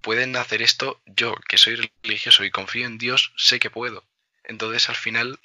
pueden 0.00 0.34
hacer 0.36 0.62
esto, 0.62 1.00
yo 1.06 1.36
que 1.48 1.58
soy 1.58 1.76
religioso 2.02 2.44
y 2.44 2.50
confío 2.50 2.86
en 2.86 2.98
Dios, 2.98 3.32
sé 3.36 3.60
que 3.60 3.70
puedo. 3.70 4.04
Entonces 4.44 4.88
al 4.88 4.96
final, 4.96 5.38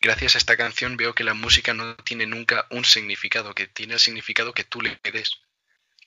gracias 0.00 0.34
a 0.34 0.38
esta 0.38 0.56
canción 0.56 0.96
veo 0.96 1.14
que 1.14 1.24
la 1.24 1.34
música 1.34 1.72
no 1.72 1.94
tiene 1.96 2.26
nunca 2.26 2.66
un 2.70 2.84
significado, 2.84 3.54
que 3.54 3.68
tiene 3.68 3.94
el 3.94 4.00
significado 4.00 4.54
que 4.54 4.64
tú 4.64 4.82
le 4.82 4.98
des. 5.12 5.38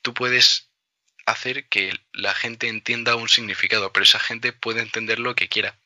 Tú 0.02 0.14
puedes 0.14 0.70
hacer 1.26 1.68
que 1.70 1.94
la 2.12 2.34
gente 2.34 2.68
entienda 2.68 3.16
un 3.16 3.30
significado, 3.30 3.94
pero 3.94 4.04
esa 4.04 4.20
gente 4.20 4.52
puede 4.52 4.82
entender 4.82 5.20
lo 5.20 5.36
que 5.36 5.48
quiera. 5.48 5.80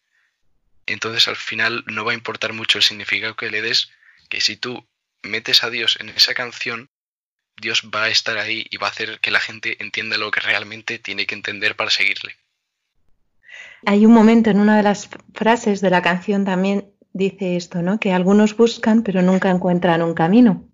Entonces 0.90 1.28
al 1.28 1.36
final 1.36 1.84
no 1.88 2.04
va 2.04 2.12
a 2.12 2.16
importar 2.16 2.54
mucho 2.54 2.80
el 2.80 2.84
significado 2.84 3.36
que 3.36 3.52
le 3.52 3.62
des, 3.62 3.92
que 4.28 4.42
si 4.42 4.58
tú 4.58 4.86
metes 5.22 5.64
a 5.64 5.70
Dios 5.70 5.98
en 6.00 6.10
esa 6.10 6.34
canción, 6.34 6.90
Dios 7.62 7.90
va 7.94 8.06
a 8.06 8.10
estar 8.10 8.38
ahí 8.38 8.66
y 8.72 8.78
va 8.78 8.88
a 8.88 8.90
hacer 8.90 9.20
que 9.20 9.32
la 9.32 9.40
gente 9.40 9.82
entienda 9.84 10.18
lo 10.18 10.32
que 10.32 10.40
realmente 10.40 10.98
tiene 10.98 11.28
que 11.28 11.36
entender 11.36 11.76
para 11.76 11.92
seguirle. 11.92 12.36
Hay 13.86 14.06
un 14.06 14.14
momento 14.14 14.50
en 14.50 14.60
una 14.60 14.78
de 14.78 14.84
las 14.84 15.10
frases 15.34 15.82
de 15.82 15.90
la 15.90 16.02
canción 16.02 16.44
también 16.44 16.92
dice 17.14 17.56
esto, 17.56 17.82
¿no? 17.82 18.00
Que 18.00 18.12
algunos 18.12 18.58
buscan 18.58 19.04
pero 19.04 19.22
nunca 19.22 19.52
encuentran 19.52 20.02
un 20.02 20.14
camino. 20.14 20.68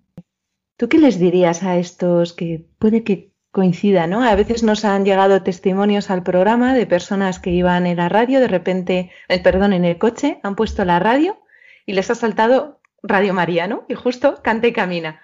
¿Tú 0.77 0.87
qué 0.87 0.97
les 0.97 1.19
dirías 1.19 1.63
a 1.63 1.77
estos 1.77 2.33
que 2.33 2.65
puede 2.79 3.03
que 3.03 3.34
coincida, 3.59 4.05
¿no? 4.05 4.21
A 4.21 4.35
veces 4.35 4.63
nos 4.63 4.83
han 4.83 5.05
llegado 5.05 5.41
testimonios 5.41 6.09
al 6.11 6.23
programa 6.23 6.73
de 6.75 6.85
personas 6.85 7.39
que 7.39 7.51
iban 7.51 7.87
en 7.87 7.95
la 7.97 8.09
radio, 8.09 8.41
de 8.41 8.49
repente, 8.49 9.11
eh, 9.29 9.39
perdón, 9.41 9.71
en 9.71 9.85
el 9.85 9.97
coche, 9.97 10.39
han 10.43 10.55
puesto 10.57 10.83
la 10.83 10.99
radio 10.99 11.39
y 11.85 11.93
les 11.93 12.09
ha 12.11 12.15
saltado 12.15 12.81
Radio 13.01 13.33
María, 13.33 13.65
¿no? 13.67 13.85
Y 13.87 13.93
justo 13.93 14.41
canta 14.43 14.67
y 14.67 14.73
camina. 14.73 15.21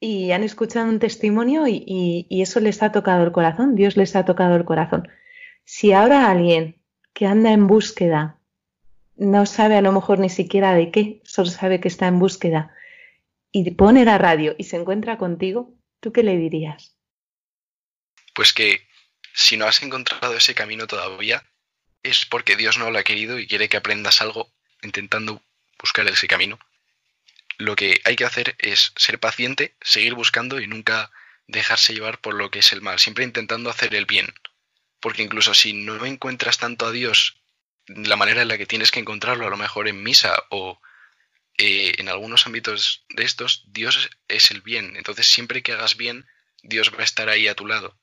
Y 0.00 0.30
han 0.32 0.42
escuchado 0.42 0.88
un 0.88 0.98
testimonio 0.98 1.66
y, 1.68 1.84
y- 1.86 2.26
y 2.30 2.40
eso 2.40 2.60
les 2.60 2.82
ha 2.82 2.92
tocado 2.92 3.22
el 3.24 3.32
corazón, 3.32 3.74
Dios 3.74 3.96
les 3.98 4.16
ha 4.16 4.24
tocado 4.24 4.56
el 4.56 4.64
corazón. 4.64 5.08
Si 5.64 5.92
ahora 5.92 6.30
alguien 6.30 6.76
que 7.12 7.26
anda 7.26 7.52
en 7.52 7.66
búsqueda, 7.66 8.38
no 9.16 9.44
sabe 9.44 9.76
a 9.76 9.82
lo 9.82 9.92
mejor 9.92 10.18
ni 10.18 10.30
siquiera 10.30 10.72
de 10.74 10.90
qué, 10.90 11.20
solo 11.24 11.50
sabe 11.50 11.78
que 11.80 11.88
está 11.88 12.06
en 12.06 12.18
búsqueda, 12.18 12.70
y 13.52 13.70
pone 13.72 14.04
la 14.06 14.16
radio 14.18 14.54
y 14.56 14.64
se 14.64 14.76
encuentra 14.76 15.18
contigo, 15.18 15.74
¿tú 16.00 16.10
qué 16.12 16.22
le 16.22 16.36
dirías? 16.38 16.95
Pues 18.36 18.52
que 18.52 18.86
si 19.32 19.56
no 19.56 19.66
has 19.66 19.82
encontrado 19.82 20.36
ese 20.36 20.54
camino 20.54 20.86
todavía, 20.86 21.42
es 22.02 22.26
porque 22.26 22.54
Dios 22.54 22.76
no 22.76 22.90
lo 22.90 22.98
ha 22.98 23.02
querido 23.02 23.38
y 23.38 23.46
quiere 23.46 23.70
que 23.70 23.78
aprendas 23.78 24.20
algo 24.20 24.52
intentando 24.82 25.42
buscar 25.78 26.06
ese 26.06 26.28
camino. 26.28 26.58
Lo 27.56 27.76
que 27.76 27.98
hay 28.04 28.14
que 28.14 28.26
hacer 28.26 28.54
es 28.58 28.92
ser 28.96 29.18
paciente, 29.18 29.74
seguir 29.80 30.12
buscando 30.12 30.60
y 30.60 30.66
nunca 30.66 31.10
dejarse 31.46 31.94
llevar 31.94 32.20
por 32.20 32.34
lo 32.34 32.50
que 32.50 32.58
es 32.58 32.74
el 32.74 32.82
mal, 32.82 32.98
siempre 32.98 33.24
intentando 33.24 33.70
hacer 33.70 33.94
el 33.94 34.04
bien. 34.04 34.34
Porque 35.00 35.22
incluso 35.22 35.54
si 35.54 35.72
no 35.72 36.04
encuentras 36.04 36.58
tanto 36.58 36.84
a 36.84 36.92
Dios 36.92 37.40
la 37.86 38.16
manera 38.16 38.42
en 38.42 38.48
la 38.48 38.58
que 38.58 38.66
tienes 38.66 38.90
que 38.90 39.00
encontrarlo, 39.00 39.46
a 39.46 39.50
lo 39.50 39.56
mejor 39.56 39.88
en 39.88 40.02
misa 40.02 40.36
o 40.50 40.78
eh, 41.56 41.94
en 41.96 42.10
algunos 42.10 42.46
ámbitos 42.46 43.06
de 43.08 43.24
estos, 43.24 43.64
Dios 43.68 44.10
es 44.28 44.50
el 44.50 44.60
bien. 44.60 44.94
Entonces 44.98 45.26
siempre 45.26 45.62
que 45.62 45.72
hagas 45.72 45.96
bien, 45.96 46.26
Dios 46.62 46.92
va 46.92 47.00
a 47.00 47.04
estar 47.04 47.30
ahí 47.30 47.48
a 47.48 47.54
tu 47.54 47.66
lado. 47.66 47.98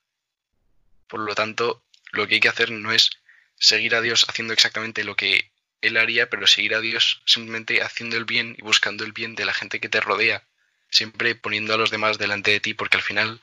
Por 1.14 1.22
lo 1.22 1.36
tanto, 1.36 1.84
lo 2.11 2.28
que 2.28 2.34
hay 2.34 2.39
que 2.39 2.49
hacer 2.49 2.72
no 2.72 2.91
es 2.91 3.11
seguir 3.55 3.93
a 3.93 4.01
Dios 4.01 4.26
haciendo 4.28 4.51
exactamente 4.51 5.03
lo 5.03 5.16
que 5.16 5.51
Él 5.80 5.97
haría, 5.97 6.28
pero 6.28 6.47
seguir 6.47 6.74
a 6.74 6.80
Dios 6.80 7.22
simplemente 7.28 7.84
haciendo 7.84 8.18
el 8.18 8.26
bien 8.26 8.55
y 8.57 8.64
buscando 8.64 9.03
el 9.03 9.11
bien 9.11 9.36
de 9.36 9.45
la 9.45 9.53
gente 9.53 9.80
que 9.80 9.89
te 9.89 10.01
rodea, 10.01 10.43
siempre 10.89 11.36
poniendo 11.36 11.72
a 11.76 11.78
los 11.78 11.91
demás 11.91 12.18
delante 12.18 12.49
de 12.49 12.59
ti, 12.59 12.74
porque 12.74 12.97
al 12.97 13.03
final 13.03 13.41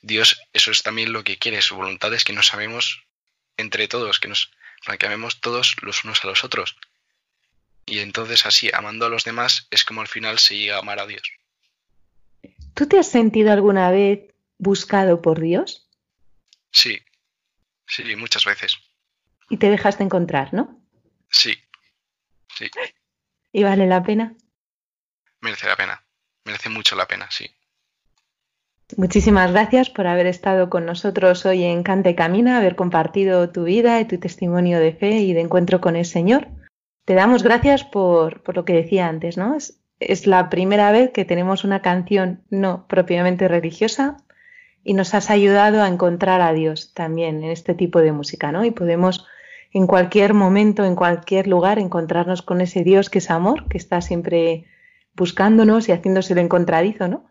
Dios 0.00 0.42
eso 0.52 0.72
es 0.72 0.82
también 0.82 1.12
lo 1.12 1.22
que 1.22 1.38
quiere, 1.38 1.62
su 1.62 1.76
voluntad 1.76 2.12
es 2.12 2.24
que 2.24 2.32
nos 2.32 2.52
amemos 2.54 3.04
entre 3.56 3.86
todos, 3.86 4.18
que 4.18 4.26
nos 4.26 4.50
para 4.84 4.98
que 4.98 5.06
amemos 5.06 5.40
todos 5.40 5.76
los 5.80 6.02
unos 6.02 6.24
a 6.24 6.26
los 6.26 6.42
otros. 6.42 6.76
Y 7.86 8.00
entonces 8.00 8.46
así, 8.46 8.68
amando 8.74 9.06
a 9.06 9.10
los 9.10 9.22
demás, 9.22 9.68
es 9.70 9.84
como 9.84 10.00
al 10.00 10.08
final 10.08 10.40
se 10.40 10.56
llega 10.56 10.74
a 10.74 10.80
amar 10.80 10.98
a 10.98 11.06
Dios. 11.06 11.22
¿Tú 12.74 12.88
te 12.88 12.98
has 12.98 13.08
sentido 13.08 13.52
alguna 13.52 13.92
vez 13.92 14.22
buscado 14.58 15.22
por 15.22 15.40
Dios? 15.40 15.86
Sí, 16.72 17.00
sí, 17.92 18.16
muchas 18.16 18.44
veces. 18.44 18.78
Y 19.50 19.58
te 19.58 19.70
dejaste 19.70 20.02
encontrar, 20.02 20.54
¿no? 20.54 20.80
Sí, 21.30 21.54
sí, 22.56 22.70
¿Y 23.52 23.62
vale 23.64 23.86
la 23.86 24.02
pena? 24.02 24.34
merece 25.40 25.66
la 25.66 25.76
pena. 25.76 26.02
Merece 26.44 26.68
mucho 26.70 26.96
la 26.96 27.06
pena, 27.06 27.28
sí. 27.30 27.50
Muchísimas 28.96 29.52
gracias 29.52 29.90
por 29.90 30.06
haber 30.06 30.26
estado 30.26 30.68
con 30.68 30.84
nosotros 30.86 31.46
hoy 31.46 31.64
en 31.64 31.82
Cante 31.82 32.14
Camina, 32.14 32.58
haber 32.58 32.76
compartido 32.76 33.50
tu 33.50 33.64
vida 33.64 34.00
y 34.00 34.04
tu 34.06 34.18
testimonio 34.18 34.78
de 34.78 34.92
fe 34.92 35.18
y 35.18 35.32
de 35.32 35.40
encuentro 35.40 35.80
con 35.80 35.96
el 35.96 36.04
Señor. 36.04 36.48
Te 37.04 37.14
damos 37.14 37.42
gracias 37.42 37.84
por, 37.84 38.42
por 38.42 38.56
lo 38.56 38.64
que 38.64 38.74
decía 38.74 39.08
antes, 39.08 39.36
¿no? 39.36 39.54
Es, 39.56 39.80
es 39.98 40.26
la 40.26 40.50
primera 40.50 40.92
vez 40.92 41.10
que 41.12 41.24
tenemos 41.24 41.64
una 41.64 41.80
canción 41.82 42.44
no 42.50 42.86
propiamente 42.86 43.48
religiosa 43.48 44.16
y 44.84 44.94
nos 44.94 45.14
has 45.14 45.30
ayudado 45.30 45.82
a 45.82 45.88
encontrar 45.88 46.40
a 46.40 46.52
Dios 46.52 46.92
también 46.94 47.44
en 47.44 47.50
este 47.50 47.74
tipo 47.74 48.00
de 48.00 48.12
música, 48.12 48.52
¿no? 48.52 48.64
Y 48.64 48.70
podemos 48.70 49.26
en 49.72 49.86
cualquier 49.86 50.34
momento, 50.34 50.84
en 50.84 50.96
cualquier 50.96 51.46
lugar, 51.46 51.78
encontrarnos 51.78 52.42
con 52.42 52.60
ese 52.60 52.84
Dios 52.84 53.08
que 53.08 53.18
es 53.18 53.30
amor, 53.30 53.68
que 53.68 53.78
está 53.78 54.00
siempre 54.00 54.66
buscándonos 55.14 55.88
y 55.88 55.92
haciéndose 55.92 56.34
el 56.34 56.40
encontradizo, 56.40 57.08
¿no? 57.08 57.30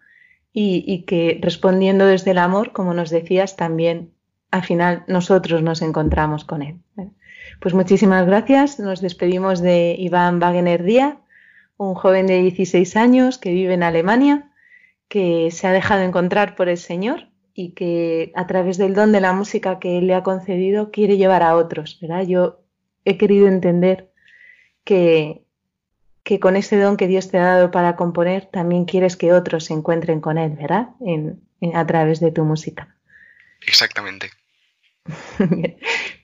y, 0.54 1.04
que 1.04 1.40
respondiendo 1.42 2.06
desde 2.06 2.32
el 2.32 2.38
amor, 2.38 2.74
como 2.74 2.94
nos 2.94 3.10
decías, 3.10 3.56
también 3.56 4.14
al 4.52 4.64
final 4.64 5.04
nosotros 5.08 5.62
nos 5.62 5.82
encontramos 5.82 6.44
con 6.44 6.62
él. 6.62 6.80
¿eh? 6.98 7.10
Pues 7.60 7.74
muchísimas 7.74 8.26
gracias. 8.26 8.80
Nos 8.80 9.02
despedimos 9.02 9.62
de 9.62 9.96
Iván 9.98 10.40
Wagener 10.42 10.84
Díaz, 10.84 11.16
un 11.78 11.96
joven 11.96 12.28
de 12.28 12.42
16 12.42 12.96
años 12.98 13.38
que 13.38 13.52
vive 13.52 13.74
en 13.74 13.84
Alemania, 13.84 14.52
que 15.08 15.50
se 15.52 15.68
ha 15.68 15.72
dejado 15.72 16.02
encontrar 16.02 16.56
por 16.56 16.68
el 16.70 16.78
Señor 16.78 17.31
y 17.54 17.72
que 17.74 18.32
a 18.36 18.48
través 18.48 18.78
del 18.78 18.94
don 18.96 19.12
de 19.12 19.22
la 19.22 19.34
música 19.34 19.80
que 19.80 19.98
él 19.98 20.08
le 20.08 20.16
ha 20.16 20.24
concedido 20.24 20.92
quiere 20.92 21.18
llevar 21.18 21.44
a 21.44 21.56
otros. 21.56 21.98
¿verdad? 22.02 22.26
Yo 22.28 22.62
he 23.06 23.18
querido 23.18 23.48
entender 23.48 24.12
que, 24.84 25.44
que 26.24 26.40
con 26.40 26.56
ese 26.56 26.78
don 26.78 26.98
que 26.98 27.08
Dios 27.08 27.30
te 27.30 27.38
ha 27.40 27.46
dado 27.46 27.72
para 27.72 27.96
componer, 27.96 28.46
también 28.46 28.86
quieres 28.86 29.18
que 29.18 29.34
otros 29.34 29.66
se 29.66 29.74
encuentren 29.74 30.22
con 30.22 30.38
Él, 30.38 30.52
¿verdad? 30.52 30.90
En, 31.02 31.42
en- 31.62 31.76
a 31.76 31.86
través 31.88 32.20
de 32.20 32.32
tu 32.32 32.44
música. 32.46 32.96
Exactamente. 33.68 34.30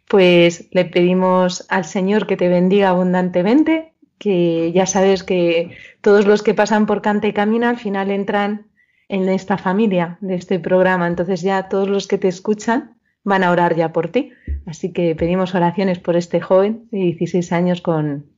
Pues 0.07 0.69
le 0.71 0.85
pedimos 0.85 1.65
al 1.67 1.83
Señor 1.83 2.27
que 2.27 2.37
te 2.37 2.47
bendiga 2.47 2.87
abundantemente, 2.89 3.91
que 4.17 4.71
ya 4.71 4.85
sabes 4.85 5.23
que 5.23 5.75
todos 5.99 6.25
los 6.25 6.43
que 6.43 6.53
pasan 6.53 6.85
por 6.85 7.01
Canta 7.01 7.27
y 7.27 7.33
Camina 7.33 7.69
al 7.69 7.77
final 7.77 8.09
entran 8.09 8.66
en 9.09 9.29
esta 9.29 9.57
familia 9.57 10.17
de 10.21 10.35
este 10.35 10.59
programa, 10.59 11.07
entonces 11.07 11.41
ya 11.41 11.69
todos 11.69 11.87
los 11.87 12.07
que 12.07 12.17
te 12.17 12.27
escuchan 12.27 12.97
van 13.23 13.43
a 13.43 13.51
orar 13.51 13.75
ya 13.75 13.91
por 13.91 14.09
ti. 14.09 14.33
Así 14.65 14.93
que 14.93 15.15
pedimos 15.15 15.55
oraciones 15.55 15.99
por 15.99 16.15
este 16.15 16.41
joven 16.41 16.87
de 16.91 16.99
16 16.99 17.51
años 17.51 17.81
con, 17.81 18.31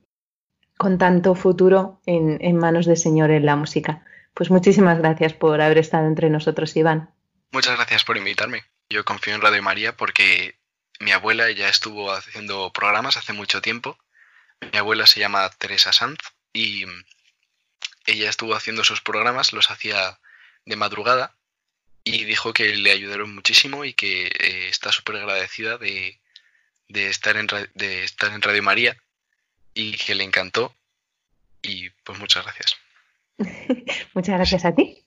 con 0.76 0.98
tanto 0.98 1.34
futuro 1.34 2.00
en, 2.06 2.38
en 2.40 2.56
manos 2.56 2.86
del 2.86 2.96
Señor 2.96 3.30
en 3.30 3.46
la 3.46 3.56
música. 3.56 4.04
Pues 4.34 4.50
muchísimas 4.50 4.98
gracias 4.98 5.32
por 5.32 5.60
haber 5.60 5.78
estado 5.78 6.06
entre 6.06 6.30
nosotros, 6.30 6.76
Iván. 6.76 7.10
Muchas 7.52 7.76
gracias 7.76 8.04
por 8.04 8.16
invitarme. 8.16 8.62
Yo 8.88 9.04
confío 9.04 9.34
en 9.34 9.40
Radio 9.40 9.62
María 9.62 9.96
porque 9.96 10.56
mi 11.00 11.12
abuela 11.12 11.50
ya 11.50 11.68
estuvo 11.68 12.12
haciendo 12.12 12.72
programas 12.72 13.16
hace 13.16 13.32
mucho 13.32 13.60
tiempo. 13.60 13.98
Mi 14.72 14.78
abuela 14.78 15.06
se 15.06 15.20
llama 15.20 15.48
Teresa 15.58 15.92
Sanz 15.92 16.18
y 16.52 16.84
ella 18.06 18.28
estuvo 18.28 18.54
haciendo 18.54 18.84
sus 18.84 19.00
programas, 19.00 19.52
los 19.52 19.70
hacía 19.70 20.18
de 20.64 20.76
madrugada 20.76 21.36
y 22.04 22.24
dijo 22.24 22.52
que 22.52 22.74
le 22.76 22.90
ayudaron 22.90 23.34
muchísimo 23.34 23.84
y 23.84 23.92
que 23.94 24.26
eh, 24.26 24.68
está 24.68 24.92
súper 24.92 25.16
agradecida 25.16 25.78
de, 25.78 26.20
de, 26.88 27.08
estar 27.08 27.36
en, 27.36 27.46
de 27.74 28.04
estar 28.04 28.32
en 28.32 28.42
Radio 28.42 28.62
María 28.62 28.96
y 29.74 29.96
que 29.96 30.14
le 30.14 30.24
encantó. 30.24 30.74
Y 31.62 31.90
pues 32.04 32.18
muchas 32.18 32.44
gracias. 32.44 32.76
Muchas 34.14 34.34
gracias 34.36 34.64
a 34.64 34.74
ti. 34.74 35.04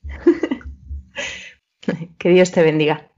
que 2.20 2.30
Dios 2.30 2.52
te 2.52 2.64
bendiga. 2.64 3.13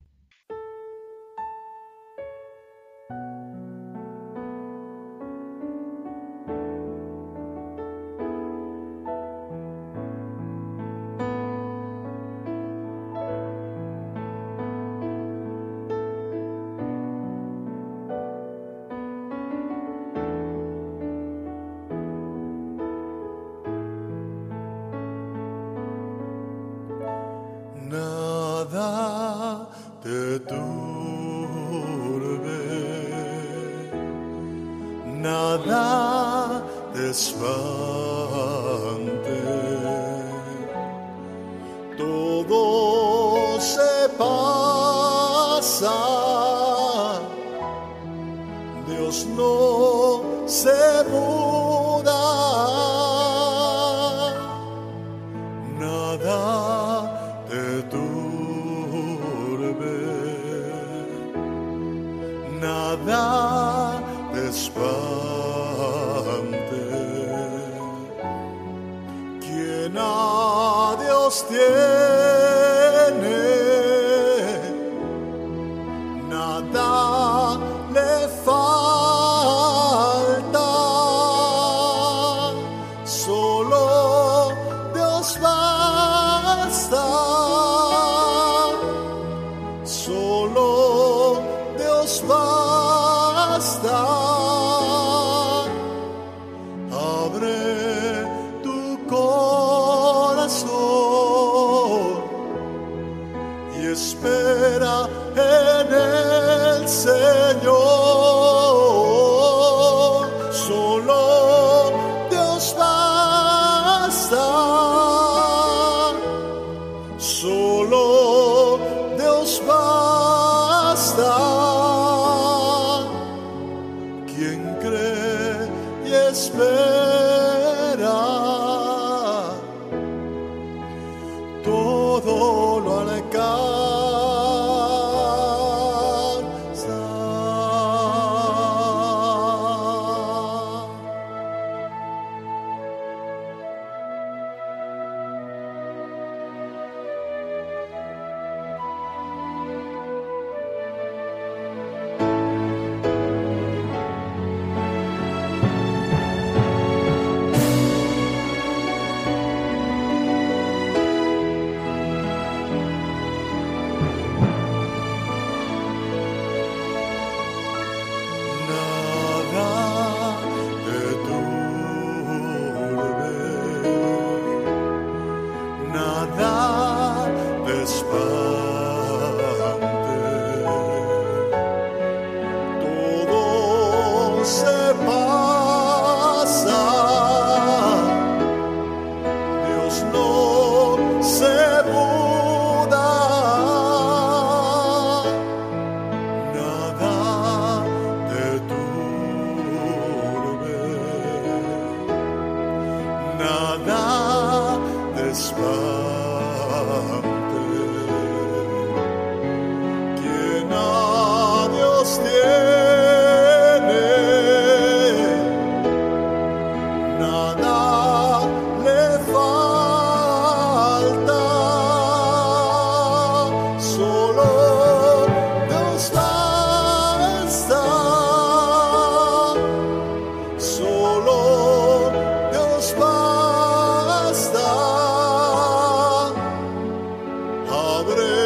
sobre 238.05 238.44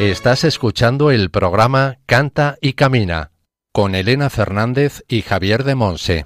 Estás 0.00 0.44
escuchando 0.44 1.10
el 1.10 1.30
programa 1.30 1.98
Canta 2.06 2.56
y 2.62 2.72
Camina 2.72 3.32
con 3.70 3.94
Elena 3.94 4.30
Fernández 4.30 5.04
y 5.08 5.20
Javier 5.20 5.62
de 5.62 5.74
Monse. 5.74 6.24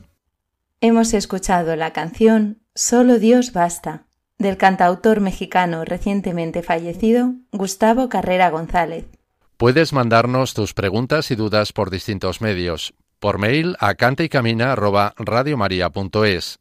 Hemos 0.81 1.13
escuchado 1.13 1.75
la 1.75 1.93
canción 1.93 2.61
Solo 2.77 3.19
Dios 3.19 3.53
basta, 3.53 4.07
del 4.39 4.59
cantautor 4.59 5.21
mexicano 5.21 5.85
recientemente 5.85 6.63
fallecido 6.63 7.33
Gustavo 7.51 8.09
Carrera 8.09 8.49
González. 8.51 9.07
Puedes 9.57 9.93
mandarnos 9.93 10.55
tus 10.55 10.73
preguntas 10.73 11.33
y 11.33 11.35
dudas 11.35 11.73
por 11.73 11.91
distintos 11.91 12.41
medios. 12.41 12.95
Por 13.19 13.39
mail 13.39 13.75
a 13.81 13.97
cantaycamina@radiomaria.es, 13.97 16.61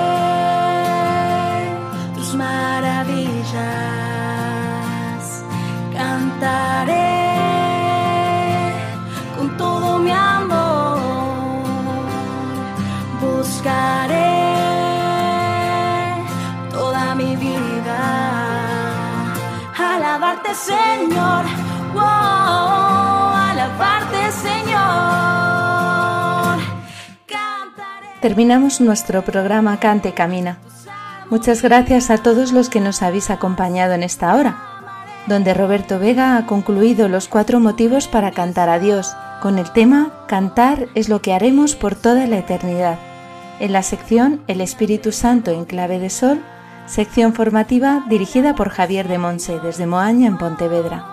buscaré 13.61 14.17
toda 16.71 17.13
mi 17.13 17.35
vida, 17.35 17.99
alabarte 19.77 20.55
Señor, 20.55 21.45
alabarte 23.53 24.31
Señor. 24.31 24.81
Terminamos 28.19 28.81
nuestro 28.81 29.21
programa 29.23 29.79
Cante 29.79 30.13
Camina. 30.13 30.57
Muchas 31.29 31.61
gracias 31.61 32.09
a 32.09 32.17
todos 32.17 32.51
los 32.53 32.67
que 32.69 32.79
nos 32.79 33.03
habéis 33.03 33.29
acompañado 33.29 33.93
en 33.93 34.01
esta 34.01 34.35
hora, 34.35 34.57
donde 35.27 35.53
Roberto 35.53 35.99
Vega 35.99 36.35
ha 36.35 36.47
concluido 36.47 37.07
los 37.07 37.27
cuatro 37.27 37.59
motivos 37.59 38.07
para 38.07 38.31
cantar 38.31 38.69
a 38.69 38.79
Dios, 38.79 39.15
con 39.39 39.59
el 39.59 39.71
tema 39.71 40.11
Cantar 40.27 40.87
es 40.95 41.09
lo 41.09 41.21
que 41.21 41.33
haremos 41.33 41.75
por 41.75 41.95
toda 41.95 42.25
la 42.27 42.37
eternidad, 42.37 42.97
en 43.61 43.73
la 43.73 43.83
sección 43.83 44.41
El 44.47 44.59
Espíritu 44.59 45.11
Santo 45.11 45.51
en 45.51 45.65
clave 45.65 45.99
de 45.99 46.09
sol, 46.09 46.41
sección 46.87 47.33
formativa 47.33 48.03
dirigida 48.09 48.55
por 48.55 48.69
Javier 48.69 49.07
de 49.07 49.19
Monse 49.19 49.59
desde 49.59 49.85
Moaña 49.85 50.27
en 50.27 50.39
Pontevedra. 50.39 51.05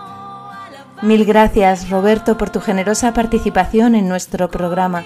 Mil 1.03 1.27
gracias 1.27 1.91
Roberto 1.91 2.39
por 2.39 2.49
tu 2.49 2.61
generosa 2.61 3.13
participación 3.13 3.95
en 3.95 4.09
nuestro 4.09 4.51
programa. 4.51 5.05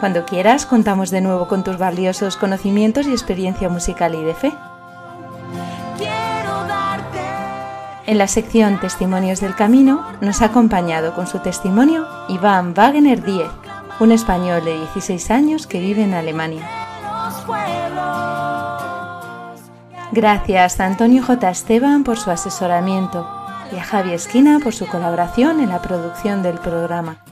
Cuando 0.00 0.26
quieras, 0.26 0.66
contamos 0.66 1.10
de 1.10 1.22
nuevo 1.22 1.48
con 1.48 1.64
tus 1.64 1.78
valiosos 1.78 2.36
conocimientos 2.36 3.06
y 3.06 3.12
experiencia 3.12 3.70
musical 3.70 4.14
y 4.14 4.22
de 4.22 4.34
fe. 4.34 4.52
En 8.04 8.18
la 8.18 8.28
sección 8.28 8.78
Testimonios 8.78 9.40
del 9.40 9.56
Camino 9.56 10.04
nos 10.20 10.42
ha 10.42 10.46
acompañado 10.46 11.14
con 11.14 11.26
su 11.26 11.38
testimonio 11.38 12.06
Iván 12.28 12.74
Wagner 12.74 13.24
Díez, 13.24 13.48
un 13.98 14.12
español 14.12 14.64
de 14.64 14.78
16 14.78 15.30
años 15.30 15.66
que 15.66 15.80
vive 15.80 16.02
en 16.02 16.14
Alemania. 16.14 16.68
Gracias 20.12 20.80
a 20.80 20.86
Antonio 20.86 21.22
J. 21.22 21.50
Esteban 21.50 22.04
por 22.04 22.18
su 22.18 22.30
asesoramiento 22.30 23.28
y 23.72 23.76
a 23.76 23.82
Javi 23.82 24.12
Esquina 24.12 24.60
por 24.62 24.74
su 24.74 24.86
colaboración 24.86 25.60
en 25.60 25.70
la 25.70 25.82
producción 25.82 26.42
del 26.42 26.58
programa. 26.58 27.24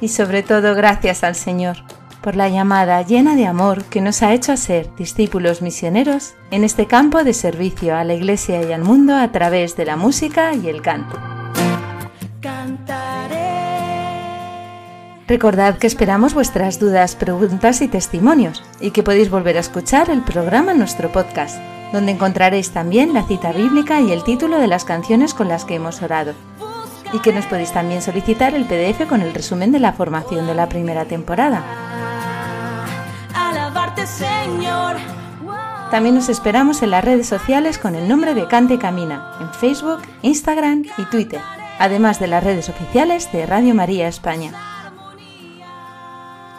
Y 0.00 0.08
sobre 0.08 0.42
todo 0.42 0.74
gracias 0.74 1.22
al 1.22 1.34
Señor, 1.34 1.76
por 2.22 2.36
la 2.36 2.48
llamada 2.48 3.02
llena 3.02 3.34
de 3.34 3.46
amor 3.46 3.84
que 3.84 4.00
nos 4.00 4.22
ha 4.22 4.32
hecho 4.32 4.52
a 4.52 4.56
ser 4.56 4.94
discípulos 4.96 5.60
misioneros 5.60 6.34
en 6.50 6.64
este 6.64 6.86
campo 6.86 7.24
de 7.24 7.34
servicio 7.34 7.96
a 7.96 8.04
la 8.04 8.14
Iglesia 8.14 8.62
y 8.62 8.72
al 8.72 8.82
mundo 8.82 9.16
a 9.16 9.30
través 9.32 9.76
de 9.76 9.84
la 9.84 9.96
música 9.96 10.54
y 10.54 10.68
el 10.68 10.82
canto. 10.82 11.41
Recordad 15.28 15.78
que 15.78 15.86
esperamos 15.86 16.34
vuestras 16.34 16.80
dudas, 16.80 17.14
preguntas 17.14 17.80
y 17.80 17.88
testimonios 17.88 18.62
y 18.80 18.90
que 18.90 19.04
podéis 19.04 19.30
volver 19.30 19.56
a 19.56 19.60
escuchar 19.60 20.10
el 20.10 20.22
programa 20.22 20.72
en 20.72 20.78
nuestro 20.78 21.12
podcast, 21.12 21.58
donde 21.92 22.12
encontraréis 22.12 22.70
también 22.70 23.14
la 23.14 23.22
cita 23.22 23.52
bíblica 23.52 24.00
y 24.00 24.10
el 24.10 24.24
título 24.24 24.58
de 24.58 24.66
las 24.66 24.84
canciones 24.84 25.32
con 25.32 25.48
las 25.48 25.64
que 25.64 25.76
hemos 25.76 26.02
orado. 26.02 26.34
Y 27.12 27.20
que 27.20 27.32
nos 27.32 27.46
podéis 27.46 27.72
también 27.72 28.02
solicitar 28.02 28.54
el 28.54 28.64
PDF 28.64 29.06
con 29.08 29.22
el 29.22 29.32
resumen 29.32 29.70
de 29.70 29.78
la 29.78 29.92
formación 29.92 30.46
de 30.46 30.54
la 30.54 30.68
primera 30.68 31.04
temporada. 31.04 31.62
También 35.90 36.14
nos 36.14 36.30
esperamos 36.30 36.82
en 36.82 36.90
las 36.90 37.04
redes 37.04 37.28
sociales 37.28 37.78
con 37.78 37.94
el 37.94 38.08
nombre 38.08 38.34
de 38.34 38.48
Cante 38.48 38.78
Camina, 38.78 39.36
en 39.40 39.52
Facebook, 39.52 40.00
Instagram 40.22 40.84
y 40.96 41.04
Twitter, 41.04 41.40
además 41.78 42.18
de 42.18 42.26
las 42.26 42.42
redes 42.42 42.68
oficiales 42.70 43.30
de 43.30 43.46
Radio 43.46 43.74
María 43.74 44.08
España. 44.08 44.71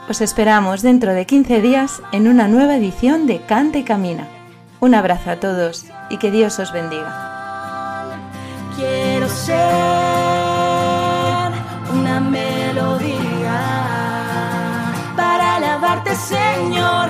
Os 0.09 0.19
esperamos 0.19 0.81
dentro 0.81 1.13
de 1.13 1.25
15 1.25 1.61
días 1.61 2.01
en 2.11 2.27
una 2.27 2.47
nueva 2.47 2.75
edición 2.75 3.25
de 3.25 3.41
Cante 3.41 3.79
y 3.79 3.83
Camina. 3.83 4.27
Un 4.81 4.95
abrazo 4.95 5.31
a 5.31 5.37
todos 5.37 5.85
y 6.09 6.17
que 6.17 6.29
Dios 6.29 6.59
os 6.59 6.73
bendiga. 6.73 8.11
Quiero 8.75 9.29
ser 9.29 9.53
una 11.93 12.19
melodía 12.19 13.61
para 15.15 15.55
alabarte, 15.55 16.13
Señor. 16.15 17.09